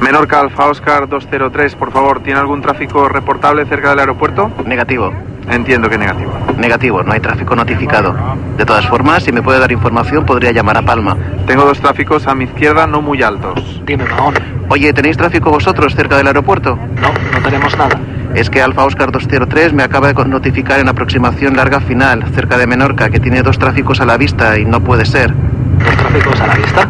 [0.00, 4.52] Menorca Alfa Oscar 203, por favor, ¿tiene algún tráfico reportable cerca del aeropuerto?
[4.66, 5.12] Negativo.
[5.48, 6.32] Entiendo que negativo.
[6.58, 8.14] Negativo, no hay tráfico notificado.
[8.56, 11.16] De todas formas, si me puede dar información, podría llamar a Palma.
[11.46, 13.80] Tengo dos tráficos a mi izquierda no muy altos.
[13.84, 14.34] Dime, Mahón.
[14.68, 16.76] Oye, ¿tenéis tráfico vosotros cerca del aeropuerto?
[17.00, 17.98] No, no tenemos nada.
[18.34, 22.66] Es que Alfa Oscar 203 me acaba de notificar en aproximación larga final, cerca de
[22.66, 25.32] Menorca, que tiene dos tráficos a la vista y no puede ser.
[25.32, 26.88] ¿Dos tráficos a la vista?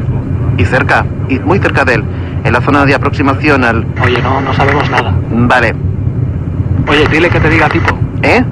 [0.56, 2.04] Y cerca, y muy cerca de él,
[2.42, 3.86] en la zona de aproximación al...
[4.02, 5.14] Oye, no, no sabemos nada.
[5.30, 5.74] Vale.
[6.88, 8.05] Oye, dile que te diga tipo.
[8.26, 8.44] ¿Eh?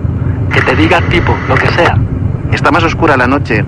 [0.52, 1.98] Que te diga tipo, lo que sea.
[2.52, 3.64] Está más oscura la noche.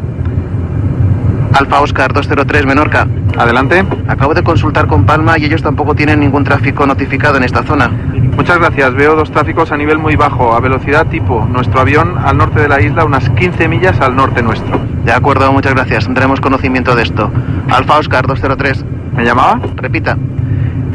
[1.52, 3.08] Alfa Oscar 203 Menorca.
[3.36, 3.84] Adelante.
[4.06, 7.88] Acabo de consultar con Palma y ellos tampoco tienen ningún tráfico notificado en esta zona.
[8.36, 8.94] Muchas gracias.
[8.94, 11.44] Veo dos tráficos a nivel muy bajo, a velocidad tipo.
[11.46, 14.78] Nuestro avión al norte de la isla, unas 15 millas al norte nuestro.
[15.04, 16.04] De acuerdo, muchas gracias.
[16.04, 17.32] Tendremos conocimiento de esto.
[17.68, 18.84] Alfa Oscar 203.
[19.16, 19.60] ¿Me llamaba?
[19.74, 20.16] Repita.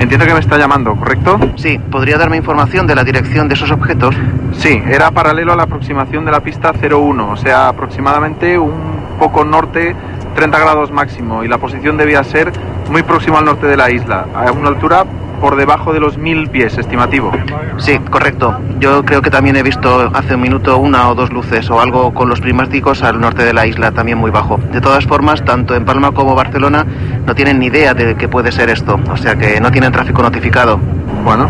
[0.02, 1.40] Entiendo que me está llamando, ¿correcto?
[1.58, 4.16] Sí, ¿podría darme información de la dirección de esos objetos?
[4.54, 8.72] Sí, era paralelo a la aproximación de la pista 01, o sea, aproximadamente un
[9.20, 9.96] poco norte,
[10.34, 12.52] 30 grados máximo, y la posición debía ser
[12.90, 15.06] muy próximo al norte de la isla, a una altura
[15.42, 17.32] por debajo de los mil pies, estimativo.
[17.78, 18.56] Sí, correcto.
[18.80, 22.14] Yo creo que también he visto hace un minuto una o dos luces o algo
[22.14, 24.60] con los prismáticos al norte de la isla, también muy bajo.
[24.72, 26.86] De todas formas, tanto en Palma como Barcelona
[27.26, 30.22] no tienen ni idea de qué puede ser esto, o sea que no tienen tráfico
[30.22, 30.80] notificado.
[31.24, 31.50] Bueno,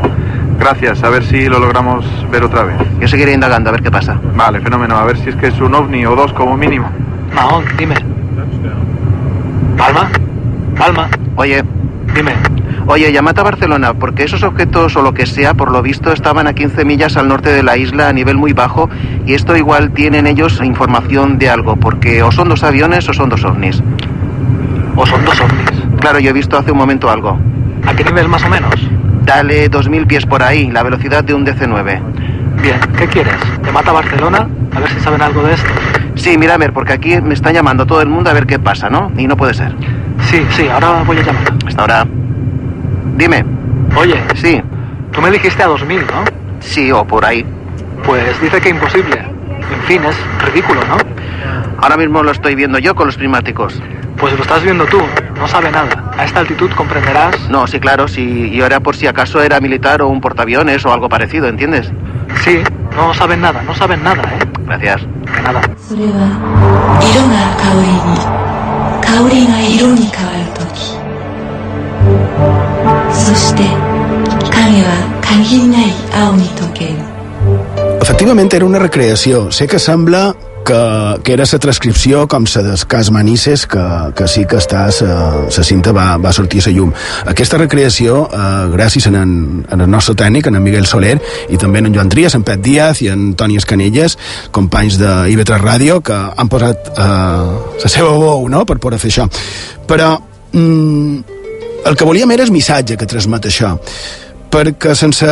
[0.58, 2.78] gracias, a ver si lo logramos ver otra vez.
[3.00, 4.20] Yo seguiré indagando a ver qué pasa.
[4.36, 6.90] Vale, fenómeno, a ver si es que es un ovni o dos como mínimo.
[7.36, 7.96] Mahón, dime.
[9.78, 10.10] Palma.
[10.78, 11.10] Palma.
[11.36, 11.64] Oye.
[12.14, 12.34] Dime.
[12.88, 16.48] Oye, llamad a Barcelona, porque esos objetos o lo que sea, por lo visto, estaban
[16.48, 18.90] a 15 millas al norte de la isla a nivel muy bajo
[19.26, 23.30] y esto igual tienen ellos información de algo, porque o son dos aviones o son
[23.30, 23.82] dos ovnis.
[24.96, 26.00] O son dos ovnis.
[26.00, 27.38] Claro, yo he visto hace un momento algo.
[27.86, 28.74] ¿A qué nivel más o menos?
[29.24, 32.02] Dale 2000 pies por ahí, la velocidad de un DC-9.
[32.62, 33.36] Bien, ¿qué quieres?
[33.64, 34.48] ¿Te mata Barcelona?
[34.76, 35.70] A ver si saben algo de esto.
[36.16, 38.60] Sí, mira, a ver, porque aquí me está llamando todo el mundo a ver qué
[38.60, 39.12] pasa, ¿no?
[39.18, 39.74] Y no puede ser.
[40.30, 41.54] Sí, sí, ahora voy a llamar.
[41.66, 42.08] Hasta ahora.
[43.16, 43.46] Dime.
[43.96, 44.22] Oye.
[44.36, 44.62] Sí.
[45.12, 46.24] Tú me dijiste a 2000, ¿no?
[46.60, 47.46] Sí, o por ahí.
[48.06, 49.18] Pues dice que imposible.
[49.18, 50.98] En fin, es ridículo, ¿no?
[51.82, 53.82] Ahora mismo lo estoy viendo yo con los prismáticos.
[54.18, 55.00] Pues lo estás viendo tú,
[55.36, 56.12] no sabe nada.
[56.16, 57.50] A esta altitud comprenderás.
[57.50, 58.52] No, sí, claro, sí.
[58.52, 61.92] Yo era por si acaso era militar o un portaaviones o algo parecido, ¿entiendes?
[62.44, 62.62] Sí,
[62.96, 64.46] no saben nada, no saben nada, ¿eh?
[64.66, 65.02] Gracias.
[65.02, 65.62] De nada.
[73.13, 73.63] そして
[74.51, 77.17] 影は限りない青に溶ける
[78.01, 79.51] Efectivament, era una recreació.
[79.53, 83.83] Sé que sembla que, que era la transcripció com la del cas Manises, que,
[84.15, 86.93] que sí que està, la cinta va, va sortir a la llum.
[87.27, 89.35] Aquesta recreació, eh, gràcies en, en,
[89.71, 91.17] en el nostre tècnic, en, en Miguel Soler,
[91.49, 94.19] i també en Joan Trias, en Pet Díaz i en Toni Escanelles,
[94.51, 97.47] companys de IB3 Ràdio, que han posat eh,
[97.83, 99.31] la seva veu no?, per poder fer això.
[99.87, 100.17] Però
[100.53, 101.37] mm,
[101.86, 103.76] el que volíem era el missatge que transmet això,
[104.52, 105.28] perquè sense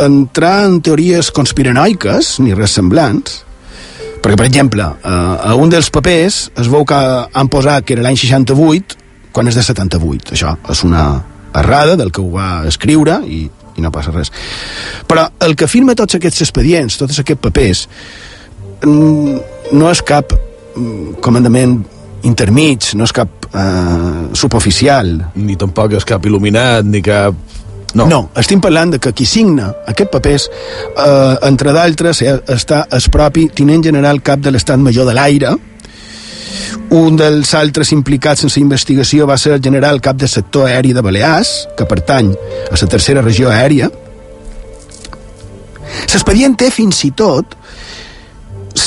[0.00, 3.40] entrar en teories conspiranoiques, ni res semblants,
[4.20, 6.98] perquè, per exemple, a un dels papers es veu que
[7.32, 8.98] han posat que era l'any 68
[9.32, 10.34] quan és de 78.
[10.34, 11.04] Això és una
[11.56, 13.44] errada del que ho va escriure i,
[13.76, 14.30] i no passa res.
[15.10, 17.86] Però el que firma tots aquests expedients, tots aquests papers,
[18.86, 21.80] no és cap mm, comandament
[22.28, 25.14] intermig, no és cap eh, suboficial.
[25.40, 27.46] Ni tampoc és cap il·luminat, ni cap...
[27.90, 28.04] No.
[28.06, 30.44] no, estem parlant de que qui signa aquest papers,
[30.94, 35.56] eh, entre d'altres, eh, està el propi tinent general cap de l'Estat Major de l'Aire,
[36.90, 40.92] un dels altres implicats en la investigació va ser el general cap de sector aeri
[40.92, 42.32] de Balears, que pertany
[42.70, 43.90] a la tercera regió aèria.
[46.10, 47.56] L'expedient té fins i tot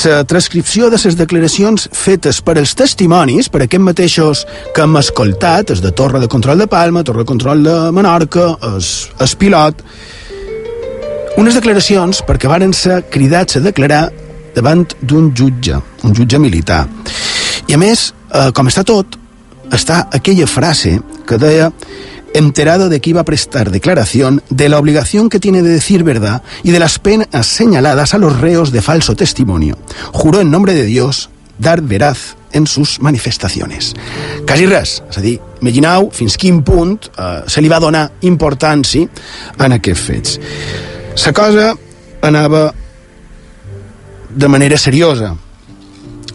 [0.04, 4.44] la transcripció de les declaracions fetes per als testimonis, per aquests mateixos
[4.74, 8.50] que hem escoltat, els de Torre de Control de Palma, Torre de Control de Menorca,
[8.68, 8.78] el,
[9.24, 9.82] el pilot,
[11.40, 14.04] unes declaracions perquè varen ser cridats a declarar
[14.54, 16.84] davant d'un jutge, un jutge militar.
[17.66, 19.18] I a més, eh, com està tot,
[19.72, 21.72] està aquella frase que deia
[22.34, 26.42] enterado de que iba a prestar declaración de la obligación que tiene de decir verdad
[26.62, 29.78] y de las penas señaladas a los reos de falso testimonio.
[30.12, 33.94] Juró en nombre de Dios dar veraz en sus manifestaciones.
[34.46, 35.40] Quasi res, és a dir,
[36.12, 39.08] fins quin punt eh, se li va donar importància
[39.58, 40.38] en aquests fets.
[41.26, 41.74] La cosa
[42.22, 42.72] anava
[44.34, 45.34] de manera seriosa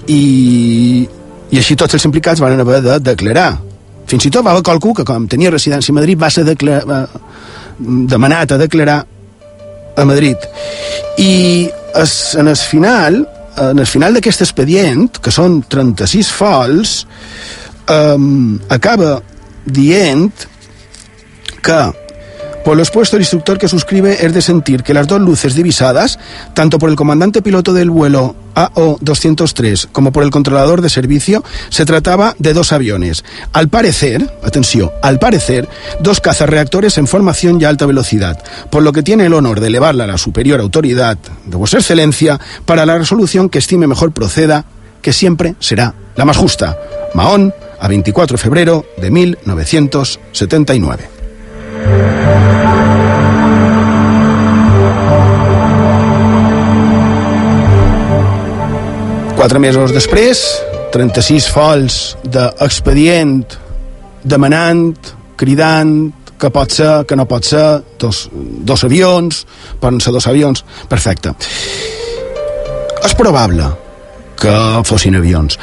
[0.08, 1.08] i,
[1.52, 3.69] i així tots els implicats van haver de declarar
[4.10, 6.84] fins i tot va haver que, com tenia residència a Madrid, va ser declar...
[7.80, 9.06] demanat a declarar
[9.96, 10.38] a Madrid.
[11.18, 16.96] I es, en el final, en el final d'aquest expedient, que són 36 fols,
[17.92, 19.20] um, acaba
[19.66, 20.30] dient
[21.64, 21.80] que
[22.64, 26.20] Por lo expuesto, el instructor que suscribe es de sentir que las dos luces divisadas,
[26.54, 31.86] tanto por el comandante piloto del vuelo AO-203 como por el controlador de servicio, se
[31.86, 33.24] trataba de dos aviones.
[33.54, 35.70] Al parecer, atención, al parecer,
[36.02, 40.04] dos cazarreactores en formación y alta velocidad, por lo que tiene el honor de elevarla
[40.04, 44.66] a la superior autoridad de Vuestra Excelencia para la resolución que estime mejor proceda,
[45.02, 46.78] que siempre será la más justa.
[47.14, 51.19] Mahón, a 24 de febrero de 1979.
[59.40, 60.42] Quatre mesos després,
[60.92, 63.38] 36 fols d'expedient
[64.28, 64.92] demanant,
[65.40, 67.66] cridant, que pot ser, que no pot ser,
[68.00, 69.44] dos, dos avions,
[69.80, 71.34] poden ser dos avions, perfecte.
[73.04, 73.68] És probable
[74.40, 74.56] que
[74.88, 75.60] fossin avions.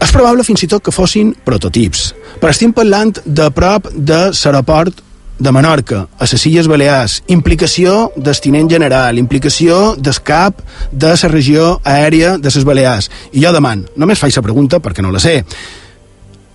[0.00, 2.10] És probable fins i tot que fossin prototips,
[2.40, 5.04] però estem parlant de prop de l'aeroport
[5.40, 10.60] de Menorca, a les Illes Balears, implicació del tinent general, implicació del cap
[10.92, 13.10] de la regió aèria de les Balears.
[13.32, 15.40] I jo deman, només faig la pregunta perquè no la sé.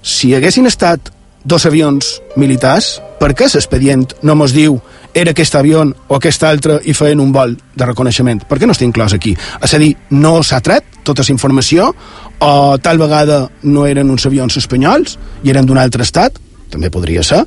[0.05, 1.09] Si haguessin estat
[1.43, 4.77] dos avions militars, per què l'expedient no mos diu
[5.15, 8.45] era aquest avió o aquest altre i feien un vol de reconeixement?
[8.45, 9.33] Per què no està inclòs aquí?
[9.63, 11.93] És a dir, no s'ha tret tota la informació
[12.38, 16.38] o tal vegada no eren uns avions espanyols i eren d'un altre estat?
[16.69, 17.45] També podria ser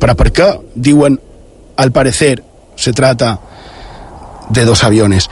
[0.00, 1.18] però per què diuen
[1.76, 2.36] al parecer
[2.76, 3.36] se trata
[4.50, 5.28] de dos aviones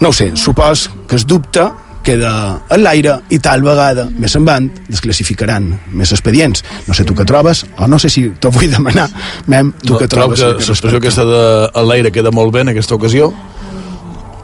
[0.00, 1.64] no sé, supos que es dubte
[2.04, 6.60] queda en l'aire i tal vegada més endavant desclassificaran més expedients.
[6.86, 9.08] No sé tu què trobes, o no sé si t'ho vull demanar,
[9.48, 10.42] mem, tu no, què trobes.
[10.42, 13.30] Trobo que l'expressió aquesta de en l'aire queda molt bé en aquesta ocasió.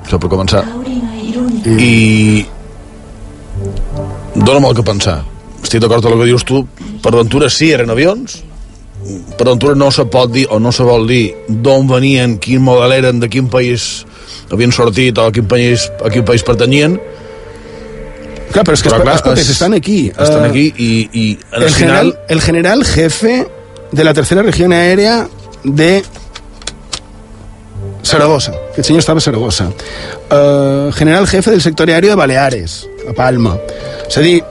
[0.07, 0.65] Això per començar.
[1.69, 2.47] I
[4.35, 5.21] dona molt que pensar.
[5.61, 6.65] Estic d'acord amb el que dius tu.
[7.05, 8.41] Per ventura sí, eren avions,
[9.39, 12.93] per altura no se pot dir o no se vol dir d'on venien, quin model
[12.99, 14.07] eren, de quin país
[14.51, 16.99] havien sortit o a quin país, a quin país pertanyien
[18.51, 20.09] Clar, però és que però, clar, els es, estan aquí.
[20.11, 21.75] Estan aquí i, i en el, el final...
[21.77, 23.35] General, el general jefe
[23.93, 25.29] de la tercera región aérea
[25.63, 26.03] de
[28.05, 29.69] Zaragoza, que el senyor estava a Zaragoza.
[30.31, 33.57] Uh, general jefe del sector aéreo de Baleares, a Palma.
[34.09, 34.43] És a dir,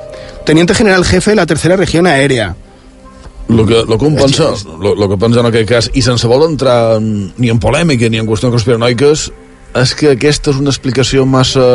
[0.46, 2.56] teniente general jefe de la tercera región aérea.
[3.50, 6.30] El que, lo que un pensa, lo, lo que pensa en aquest cas, i sense
[6.30, 9.26] voler entrar en, ni en polèmica ni en qüestions conspiranoiques,
[9.82, 11.66] és que aquesta és una explicació massa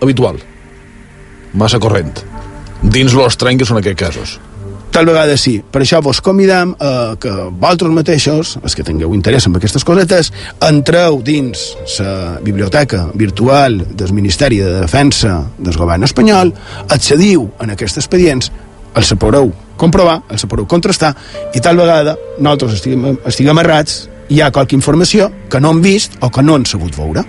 [0.00, 0.40] habitual,
[1.52, 2.24] massa corrent,
[2.82, 4.36] dins lo estrany que són aquests casos.
[4.94, 5.56] Tal vegada sí.
[5.58, 10.30] Per això vos convidam a que vosaltres mateixos, els que tingueu interès en aquestes cosetes,
[10.62, 11.64] entreu dins
[11.98, 16.54] la biblioteca virtual del Ministeri de Defensa del govern espanyol,
[16.94, 18.52] accediu en aquests expedients,
[18.94, 21.14] els podreu comprovar, els podreu contrastar,
[21.54, 26.18] i tal vegada nosaltres estiguem, estiguem errats hi ha qualque informació que no hem vist
[26.20, 27.24] o que no hem sabut veure.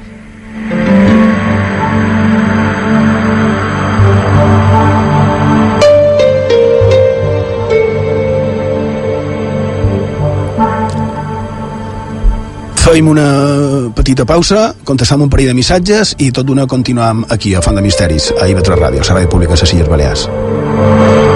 [12.86, 17.64] Feim una petita pausa, contestam un parell de missatges i tot d'una continuam aquí a
[17.66, 21.35] Font de Misteris, a IB3 Ràdio, a la Ràdio Pública de Illes Balears.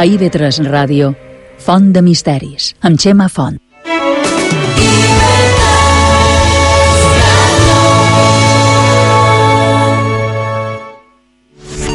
[0.00, 1.10] A IB3 Ràdio,
[1.60, 3.58] Font de Misteris, amb Xema Font.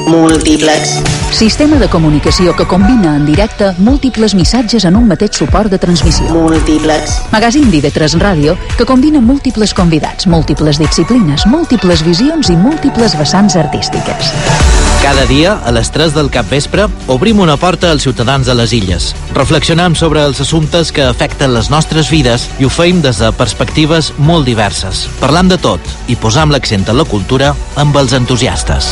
[0.06, 1.02] Múltiplex.
[1.34, 6.30] Sistema de comunicació que combina en directe múltiples missatges en un mateix suport de transmissió.
[6.30, 7.24] Múltiplex.
[7.34, 14.85] Magazín d'IV3 Ràdio que combina múltiples convidats, múltiples disciplines, múltiples visions i múltiples vessants artístiques.
[15.02, 18.74] Cada dia, a les 3 del cap vespre, obrim una porta als ciutadans de les
[18.74, 19.12] illes.
[19.36, 24.12] Reflexionem sobre els assumptes que afecten les nostres vides i ho feim des de perspectives
[24.18, 25.06] molt diverses.
[25.22, 28.92] Parlant de tot i posam l'accent en la cultura amb els entusiastes.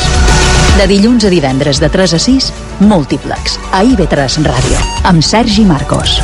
[0.78, 6.18] De dilluns a divendres de 3 a 6, Múltiplex, a IB3 Ràdio, amb Sergi Marcos.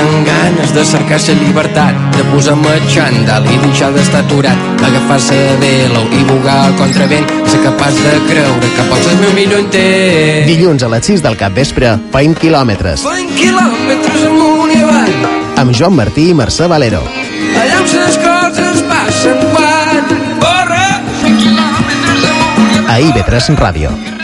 [0.00, 5.56] Tan ganes de cercar la llibertat, de posar-me xandall i deixar d'estar aturat, d'agafar-se de
[5.60, 10.46] velo i bugar contra vent, ser capaç de creure que pots el meu millor intent.
[10.48, 13.04] Dilluns a les 6 del cap vespre, feim quilòmetres.
[13.04, 15.18] Fent quilòmetres amunt i avall,
[15.60, 17.02] Amb Joan Martí i Mercè Valero.
[17.60, 20.04] allà on les coses passen quan
[20.46, 20.88] corre.
[22.88, 24.19] A IB3 Ràdio.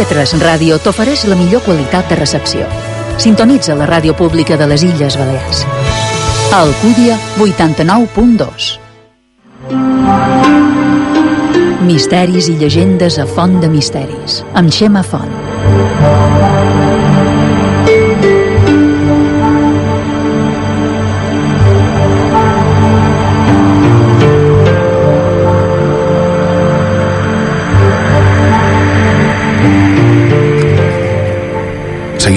[0.00, 2.64] IB3 Ràdio t'ofereix la millor qualitat de recepció.
[3.20, 5.66] Sintonitza la ràdio pública de les Illes Balears.
[6.56, 8.78] Alcúdia, 89.2.
[11.84, 15.36] Misteris i llegendes a Font de Misteris, amb Xema Font.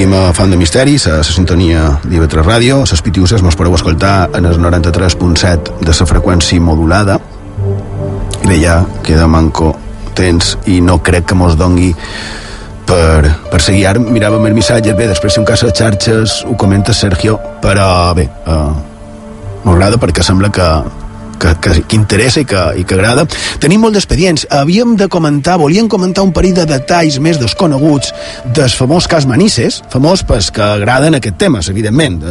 [0.03, 2.81] Seguim a Font de Misteris, a la sintonia d'IV3 Ràdio.
[2.83, 7.15] A les pitiuses mos podeu escoltar en el 93.7 de la freqüència modulada.
[8.43, 9.69] I bé, ja queda manco
[10.11, 11.93] temps i no crec que mos dongui
[12.83, 13.85] per, per seguir.
[13.93, 18.11] Ara miràvem el missatge, bé, després si un cas a xarxes ho comenta Sergio, però
[18.11, 18.75] bé, uh,
[19.63, 20.67] m'agrada perquè sembla que,
[21.43, 23.25] que, que, que interessa i que, i que agrada.
[23.63, 24.47] Tenim molt d'expedients.
[24.53, 28.13] Havíem de comentar, volíem comentar un parell de detalls més desconeguts
[28.55, 32.21] del famós cas Manises, famós pues, que agraden aquest temes, evidentment.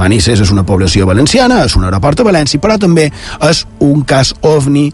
[0.00, 3.10] Manises és una població valenciana, és un aeroport a València, però també
[3.50, 4.88] és un cas ovni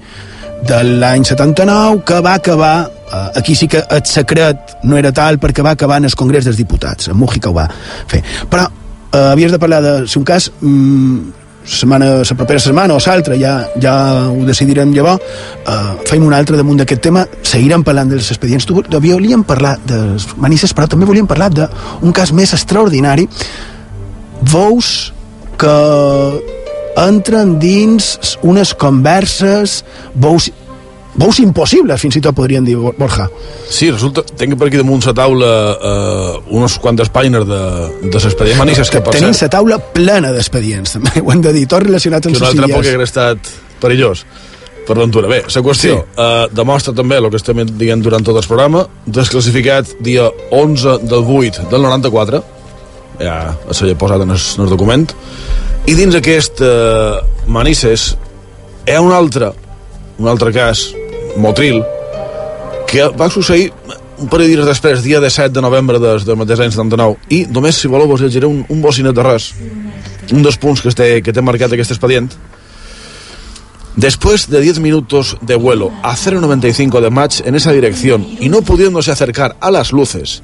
[0.67, 5.41] de l'any 79 que va acabar eh, aquí sí que el secret no era tal
[5.43, 7.67] perquè va acabar en el Congrés dels Diputats en Mújica ho va
[8.07, 12.95] fer però eh, havies de parlar de si un cas mm, setmana, la propera setmana
[12.95, 13.95] o l'altra ja, ja
[14.31, 15.23] ho decidirem llavors
[15.67, 18.67] uh, feim un altre damunt d'aquest tema seguirem parlant dels expedients.
[18.67, 23.29] Tu volíem parlar dels manises però també volíem parlar d'un cas més extraordinari.
[24.43, 25.13] Veus
[25.59, 25.77] que
[26.99, 29.81] entren dins unes converses
[30.15, 30.51] veus
[31.15, 33.27] veus impossibles, fins i tot podríem dir, Borja.
[33.69, 37.61] Sí, resulta, tinc per aquí damunt la taula eh, unes quantes pàgines de,
[38.07, 41.67] de l'expedient Manises, que per Tenim la taula plena d'expedients, també ho hem de dir,
[41.69, 43.53] tot relacionat amb que un altre poc hagués estat
[43.83, 44.25] perillós
[44.87, 45.29] per l'aventura.
[45.31, 46.09] Bé, la qüestió sí.
[46.25, 51.29] eh, demostra també el que estem dient durant tot el programa, desclassificat dia 11 del
[51.29, 52.43] 8 del 94,
[53.21, 53.37] ja
[53.71, 55.07] s'ha posat en el, en el document,
[55.87, 57.21] i dins aquest eh,
[57.53, 58.13] Manises
[58.87, 59.53] hi ha un altre,
[60.19, 60.89] un altre cas,
[61.37, 61.83] Motril,
[62.89, 63.73] que va succeir
[64.23, 67.45] un parell de dies després, dia 17 de novembre del, del mateix any 79, i
[67.51, 69.53] només, si voleu, un, un bocinet de res,
[70.31, 72.31] un dels punts que té, que té marcat aquest expedient.
[73.97, 78.63] Después de 10 minutos de vuelo a 0.95 de match en esa dirección y no
[78.63, 80.43] pudiéndose acercar a las luces,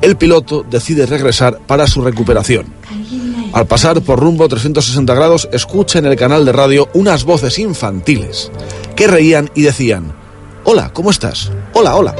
[0.00, 2.66] el piloto decide regresar para su recuperación.
[3.52, 8.50] Al pasar por rumbo 360 grados, escucha en el canal de radio unas voces infantiles
[8.94, 10.23] que reían y decían,
[10.66, 11.52] Hola, ¿cómo estás?
[11.74, 12.16] Hola, hola.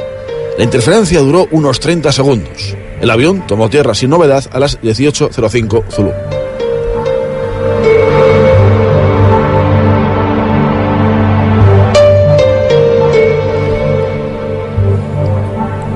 [0.58, 2.76] La interferencia duró unos 30 segundos.
[3.00, 6.12] El avión tomó tierra sin novedad a las 18.05 Zulu.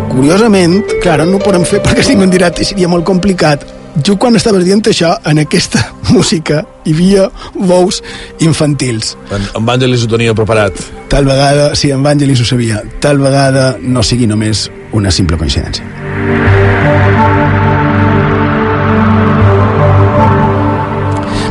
[0.09, 3.63] Curiosament, ara no ho podem fer perquè estic en directe i seria molt complicat,
[4.05, 5.83] jo quan estaves dient això, en aquesta
[6.15, 8.03] música hi havia veus
[8.45, 9.17] infantils.
[9.31, 10.79] En, en Vangelis ho tenia preparat.
[11.09, 15.85] Tal vegada, sí, en Vangelis ho sabia, tal vegada no sigui només una simple coincidència.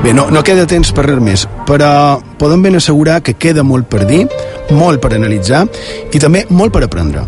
[0.04, 3.90] Bé, no, no queda temps per res més, però podem ben assegurar que queda molt
[3.92, 4.22] per dir,
[4.72, 5.66] molt per analitzar
[6.14, 7.26] i també molt per aprendre.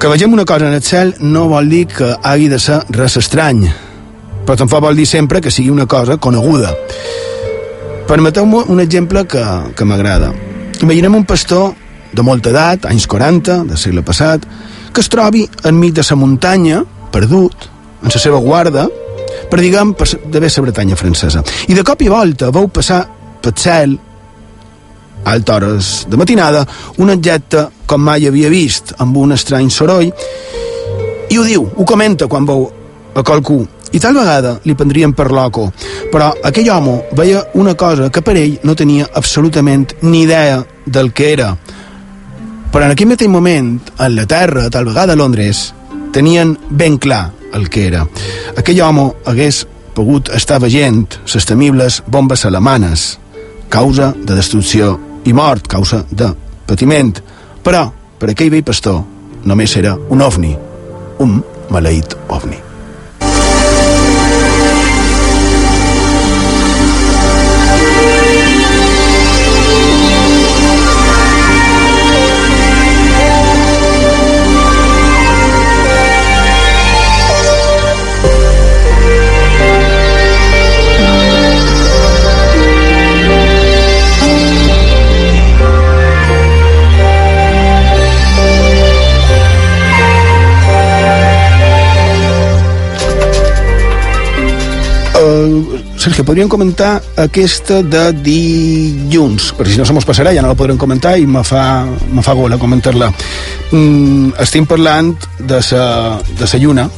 [0.00, 3.18] Que vegem una cosa en el cel no vol dir que hagi de ser res
[3.20, 3.68] estrany,
[4.44, 6.72] però tampoc vol dir sempre que sigui una cosa coneguda.
[8.08, 9.44] Permeteu-me un exemple que,
[9.76, 10.32] que m'agrada.
[10.82, 11.74] Imaginem un pastor
[12.12, 14.46] de molta edat, anys 40, del segle passat,
[14.90, 16.82] que es trobi enmig de sa muntanya,
[17.12, 17.68] perdut,
[18.02, 18.88] en la seva guarda,
[19.50, 21.42] per, diguem, d'haver la Bretanya francesa.
[21.68, 23.04] I de cop i volta veu passar
[23.40, 23.98] pel cel,
[25.20, 26.64] a altes hores de matinada,
[26.98, 30.10] un objecte com mai havia vist, amb un estrany soroll,
[31.30, 32.66] i ho diu, ho comenta quan veu
[33.14, 33.60] a qualcú,
[33.92, 35.70] i tal vegada li prendrien per loco,
[36.12, 41.12] però aquell home veia una cosa que per ell no tenia absolutament ni idea del
[41.12, 41.50] que era.
[42.70, 45.72] Però en aquell mateix moment, en la Terra, tal vegada a Londres,
[46.12, 48.04] tenien ben clar el que era.
[48.56, 49.64] Aquell home hagués
[49.94, 53.18] pogut estar veient les temibles bombes alemanes,
[53.68, 54.94] causa de destrucció
[55.26, 56.30] i mort, causa de
[56.66, 57.18] patiment.
[57.66, 57.88] Però,
[58.18, 59.02] per aquell vell pastor,
[59.44, 60.56] només era un ovni,
[61.18, 61.38] un
[61.70, 62.69] maleït ovni.
[96.00, 100.58] Sergio, podríem comentar aquesta de dilluns, perquè si no se mos passarà, ja no la
[100.58, 103.10] podrem comentar i me fa, me fa gola comentar-la.
[103.70, 105.84] Mm, estem parlant de sa,
[106.38, 106.88] de sa lluna.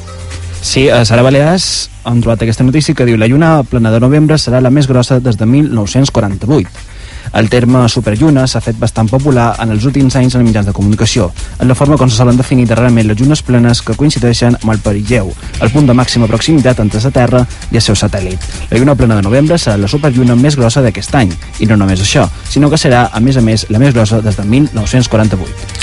[0.62, 4.38] Sí, a Sara Balears han trobat aquesta notícia que diu la lluna plena de novembre
[4.38, 6.91] serà la més grossa des de 1948.
[7.32, 10.74] El terme superlluna s'ha fet bastant popular en els últims anys en els mitjans de
[10.76, 14.72] comunicació, en la forma com se solen definir darrerament les llunes plenes que coincideixen amb
[14.74, 18.38] el perigeu, el punt de màxima proximitat entre la Terra i el seu satèl·lit.
[18.70, 22.04] La lluna plena de novembre serà la superlluna més grossa d'aquest any, i no només
[22.04, 25.82] això, sinó que serà, a més a més, la més grossa des de 1948.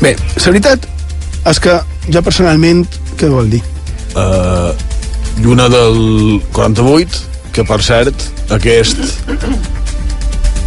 [0.00, 0.88] Bé, la veritat
[1.48, 2.84] és que jo personalment,
[3.18, 3.60] què vol dir?
[4.16, 4.72] Uh,
[5.44, 9.76] lluna del 48, que per cert, aquest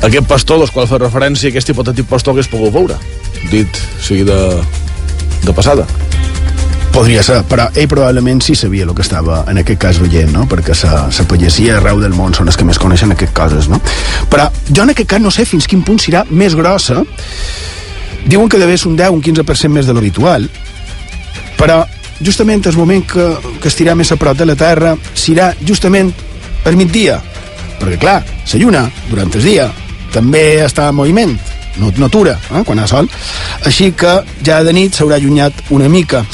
[0.01, 2.97] aquest pastor dels qual fa referència aquest hipotètic pastor hagués pogut veure
[3.51, 4.39] dit sigui de,
[5.45, 5.87] de passada
[6.91, 10.43] Podria ser, però ell probablement sí sabia el que estava en aquest cas veient, no?
[10.51, 13.69] perquè la, la pagesia arreu del món són els que més coneixen aquestes coses.
[13.71, 13.79] No?
[14.27, 16.99] Però jo en aquest cas no sé fins quin punt serà més grossa.
[18.25, 20.49] Diuen que deve ser un 10, un 15% més de l'habitual,
[21.55, 21.79] però
[22.19, 23.29] justament el moment que,
[23.63, 26.11] que estirà més a prop de la Terra serà justament
[26.61, 27.21] per migdia,
[27.79, 28.19] perquè clar,
[28.51, 29.71] la lluna, durant el dia,
[30.13, 31.33] també està en moviment,
[31.79, 33.09] no, no atura eh, quan ha sol,
[33.65, 36.25] així que ja de nit s'haurà allunyat una mica.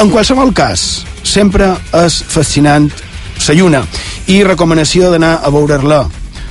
[0.00, 2.88] En qualsevol cas, sempre és fascinant
[3.46, 3.84] la lluna
[4.28, 6.04] i recomanació d'anar a veure-la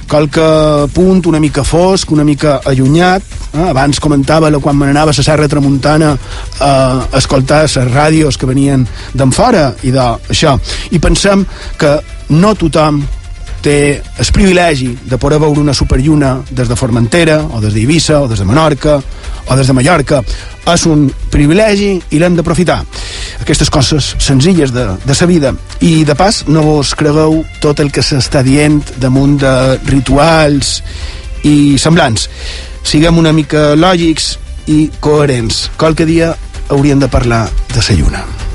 [0.10, 3.22] qualque punt una mica fosc, una mica allunyat.
[3.54, 3.68] Eh?
[3.70, 6.16] Abans comentava quan me n'anava a la Serra Tramuntana
[6.60, 6.72] a
[7.18, 10.58] escoltar les ràdios que venien d'en fora i d'això.
[10.92, 11.46] I pensem
[11.78, 12.00] que
[12.30, 13.04] no tothom
[13.62, 18.28] té el privilegi de poder veure una superlluna des de Formentera, o des d'Eivissa, o
[18.28, 19.00] des de Menorca,
[19.48, 20.22] o des de Mallorca.
[20.70, 22.80] És un privilegi i l'hem d'aprofitar.
[23.42, 25.54] Aquestes coses senzilles de, de sa vida.
[25.82, 29.54] I, de pas, no vos cregueu tot el que s'està dient damunt de
[29.90, 30.80] rituals
[31.48, 32.30] i semblants.
[32.84, 34.36] Siguem una mica lògics
[34.70, 35.68] i coherents.
[35.78, 36.36] Qualque dia
[36.70, 38.49] hauríem de parlar de sa lluna.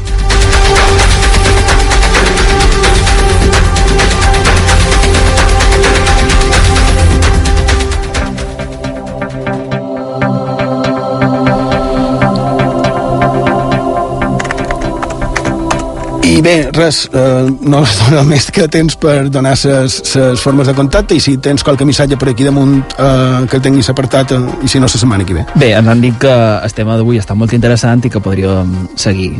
[16.35, 20.73] I bé, res, eh, no es dona més que temps per donar les formes de
[20.75, 24.41] contacte i si tens qualque missatge per aquí damunt eh, que el tinguis apartat eh,
[24.67, 25.45] i si no, la setmana que ve.
[25.55, 29.31] Bé, ens han dit que el tema d'avui està molt interessant i que podríem seguir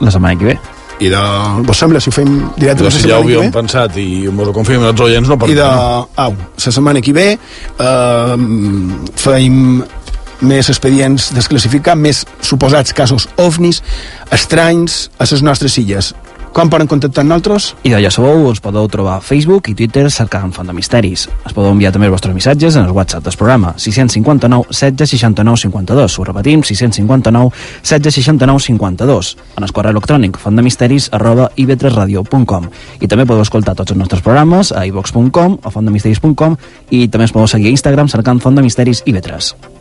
[0.00, 0.56] la setmana que ve.
[1.00, 1.20] I de...
[1.68, 4.48] Vos sembla si ho fem directe la setmana si ja ho havíem pensat i m'ho
[4.50, 5.68] ho confirmen els oients, no per I de...
[5.70, 8.34] Au, la setmana que ve eh,
[9.22, 9.84] feim
[10.40, 13.84] més expedients desclassificar, més suposats casos ovnis
[14.34, 16.10] estranys a les nostres illes.
[16.52, 17.70] Com poden contactar amb nosaltres?
[17.86, 21.28] I ja sabeu, us podeu trobar a Facebook i Twitter cercant Font de Misteris.
[21.46, 25.62] Es podeu enviar també els vostres missatges en el WhatsApp del programa 659 16 69
[25.62, 26.18] 52.
[26.18, 27.54] Ho repetim, 659
[27.86, 29.32] 16 69 52.
[29.56, 32.70] En el correu electrònic fontdemisteris arroba ib3radio.com
[33.00, 36.58] i també podeu escoltar tots els nostres programes a ivox.com o fontdemisteris.com
[36.90, 39.79] i també es podeu seguir a Instagram cercant Font de Misteris IB3.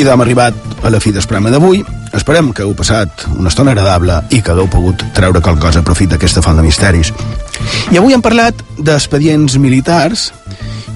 [0.00, 1.82] I hem arribat a la fi del programa d'avui.
[2.16, 6.14] Esperem que heu passat una estona agradable i que hagueu pogut treure qualcosa a profit
[6.14, 7.10] d'aquesta font de misteris.
[7.92, 10.30] I avui hem parlat d'expedients militars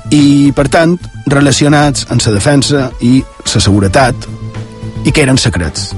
[0.09, 0.97] i, per tant,
[1.29, 4.25] relacionats amb la defensa i la seguretat
[5.05, 5.91] i que eren secrets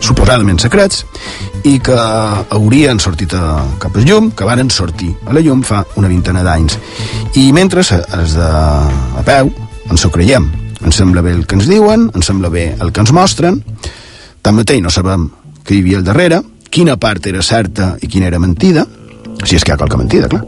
[0.00, 1.02] suposadament secrets
[1.68, 1.96] i que
[2.54, 6.44] haurien sortit a, cap al llum, que varen sortir a la llum fa una vintena
[6.46, 6.78] d'anys.
[7.36, 9.52] I mentre els de a peu
[9.90, 10.48] ens ho creiem.
[10.84, 13.60] Ens sembla bé el que ens diuen, ens sembla bé el que ens mostren,
[14.42, 15.28] tanmateix no sabem
[15.66, 18.86] què hi havia al darrere, quina part era certa i quina era mentida,
[19.44, 20.44] si és que hi ha qualque mentida, clar.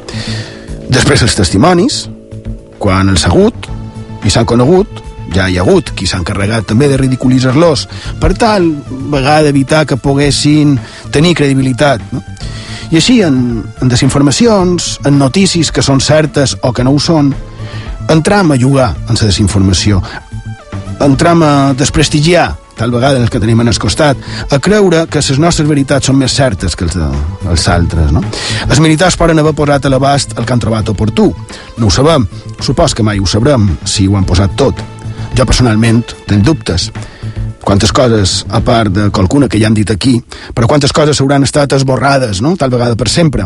[0.91, 2.01] Després els testimonis,
[2.78, 3.68] quan els ha hagut
[4.24, 5.03] i s'han conegut,
[5.35, 7.87] ja hi ha hagut qui s'ha encarregat també de ridiculitzar-los
[8.20, 8.66] per tal
[9.12, 10.76] vegada evitar que poguessin
[11.14, 12.22] tenir credibilitat no?
[12.91, 17.31] i així en, en desinformacions en notícies que són certes o que no ho són
[18.11, 20.03] entram a jugar en la desinformació
[21.01, 22.51] entram a desprestigiar
[22.81, 24.17] tal vegada els que tenim en el costat,
[24.49, 27.09] a creure que les nostres veritats són més certes que els, de,
[27.53, 28.09] els altres.
[28.09, 28.23] No?
[28.65, 31.29] Els militars poden haver posat a l'abast el que han trobat oportú.
[31.77, 32.25] No ho sabem,
[32.65, 34.81] supos que mai ho sabrem si ho han posat tot.
[35.37, 36.89] Jo personalment tenc dubtes.
[37.61, 40.17] Quantes coses, a part de qualcuna que ja han dit aquí,
[40.57, 43.45] però quantes coses hauran estat esborrades, no?, tal vegada per sempre.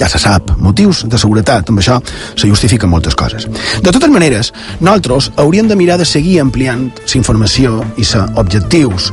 [0.00, 1.98] Ja se sap, motius de seguretat, amb això
[2.34, 3.46] se justifiquen moltes coses.
[3.82, 9.12] De totes maneres, nosaltres hauríem de mirar de seguir ampliant la informació i sa objectius.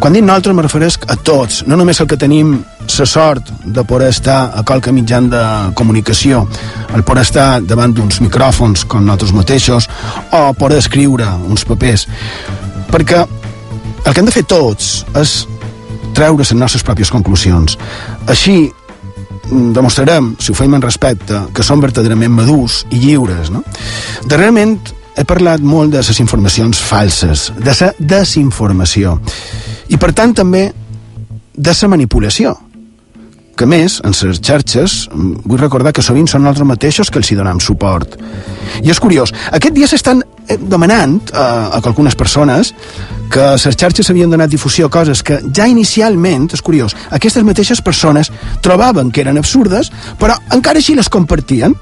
[0.00, 3.84] Quan dic nosaltres me refereix a tots, no només el que tenim la sort de
[3.84, 5.42] poder estar a qualque mitjan de
[5.74, 6.46] comunicació,
[6.94, 9.88] el poder estar davant d'uns micròfons com nosaltres mateixos
[10.32, 12.06] o poder escriure uns papers.
[12.90, 13.26] Perquè
[14.06, 15.46] el que hem de fer tots és
[16.16, 17.76] treure les nostres pròpies conclusions.
[18.30, 18.70] Així
[19.50, 23.50] demostrarem, si ho fem en respecte, que som verdaderament madurs i lliures.
[23.54, 23.62] No?
[24.26, 24.78] Darrerament
[25.16, 29.16] he parlat molt de les informacions falses, de la desinformació,
[29.88, 30.66] i per tant també
[31.56, 32.56] de la manipulació
[33.56, 37.38] que més, en les xarxes, vull recordar que sovint són els mateixos que els hi
[37.38, 38.18] donem suport.
[38.84, 41.46] I és curiós, aquest dia s'estan eh, demanant a,
[41.78, 42.74] a algunes persones
[43.32, 47.46] que a les xarxes havien donat difusió a coses que ja inicialment, és curiós, aquestes
[47.48, 48.30] mateixes persones
[48.62, 49.90] trobaven que eren absurdes,
[50.20, 51.74] però encara així les compartien.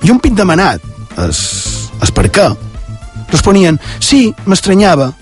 [0.00, 0.80] I un pit demanat,
[1.28, 1.40] és,
[2.00, 2.48] és per què?
[3.30, 5.12] Responien, sí, m'estranyava,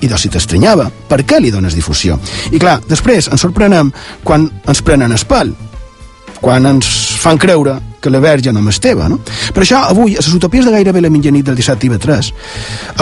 [0.00, 2.18] i doncs si t'estranyava, per què li dones difusió?
[2.52, 3.92] I clar, després ens sorprenem
[4.24, 5.52] quan ens prenen el pal,
[6.46, 6.86] quan ens
[7.18, 9.16] fan creure que la verge no és teva, no?
[9.50, 12.28] Per això, avui, a les utopies de gairebé la mitjanit del 17 i 3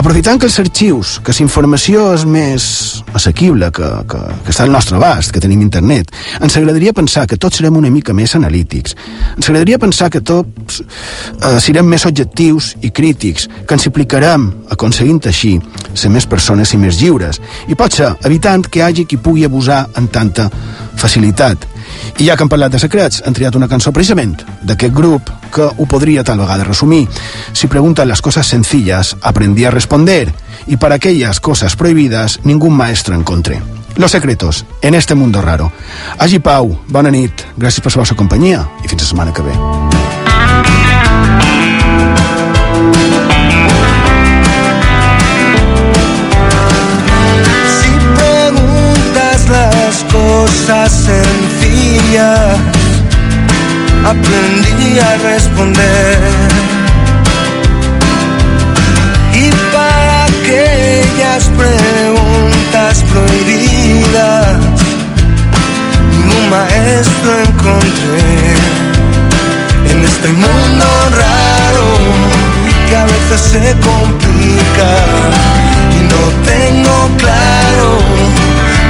[0.00, 2.68] aprofitant que els arxius, que la informació és més
[3.12, 6.08] assequible, que, que, que està al nostre abast, que tenim internet,
[6.40, 8.96] ens agradaria pensar que tots serem una mica més analítics.
[9.36, 15.20] Ens agradaria pensar que tots eh, serem més objectius i crítics, que ens implicarem aconseguint
[15.28, 15.58] així
[15.92, 19.84] ser més persones i més lliures, i potser evitant que hi hagi qui pugui abusar
[20.00, 20.48] en tanta
[20.96, 21.73] facilitat
[22.18, 25.66] i ja que hem parlat de secrets, han triat una cançó precisament d'aquest grup que
[25.66, 27.06] ho podria tal vegada resumir.
[27.52, 30.34] Si preguntan las cosas sencillas, aprendí a responder,
[30.66, 33.62] y para aquellas cosas prohibidas, ningún maestro encontré.
[33.96, 35.72] Los secretos, en este mundo raro.
[36.18, 39.54] Agi Pau, bona nit, gràcies per la vostra companyia i fins la setmana que ve.
[47.70, 51.63] Si preguntas las cosas sencillas,
[54.06, 56.18] aprendí a responder.
[59.32, 64.56] Y para aquellas preguntas prohibidas,
[66.10, 68.28] ningún maestro encontré.
[69.90, 70.86] En este mundo
[71.22, 71.88] raro
[72.88, 74.90] que a veces se complica
[75.96, 76.22] y no
[76.52, 77.88] tengo claro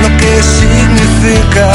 [0.03, 1.67] lo que significa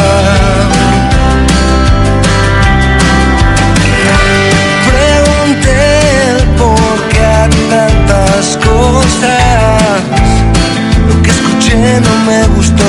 [11.08, 12.84] Lo que escuché no me gustó.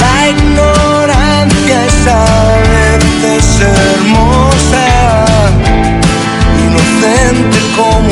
[0.00, 2.24] La ignorancia es a
[2.74, 4.86] veces hermosa,
[6.66, 8.11] inocente como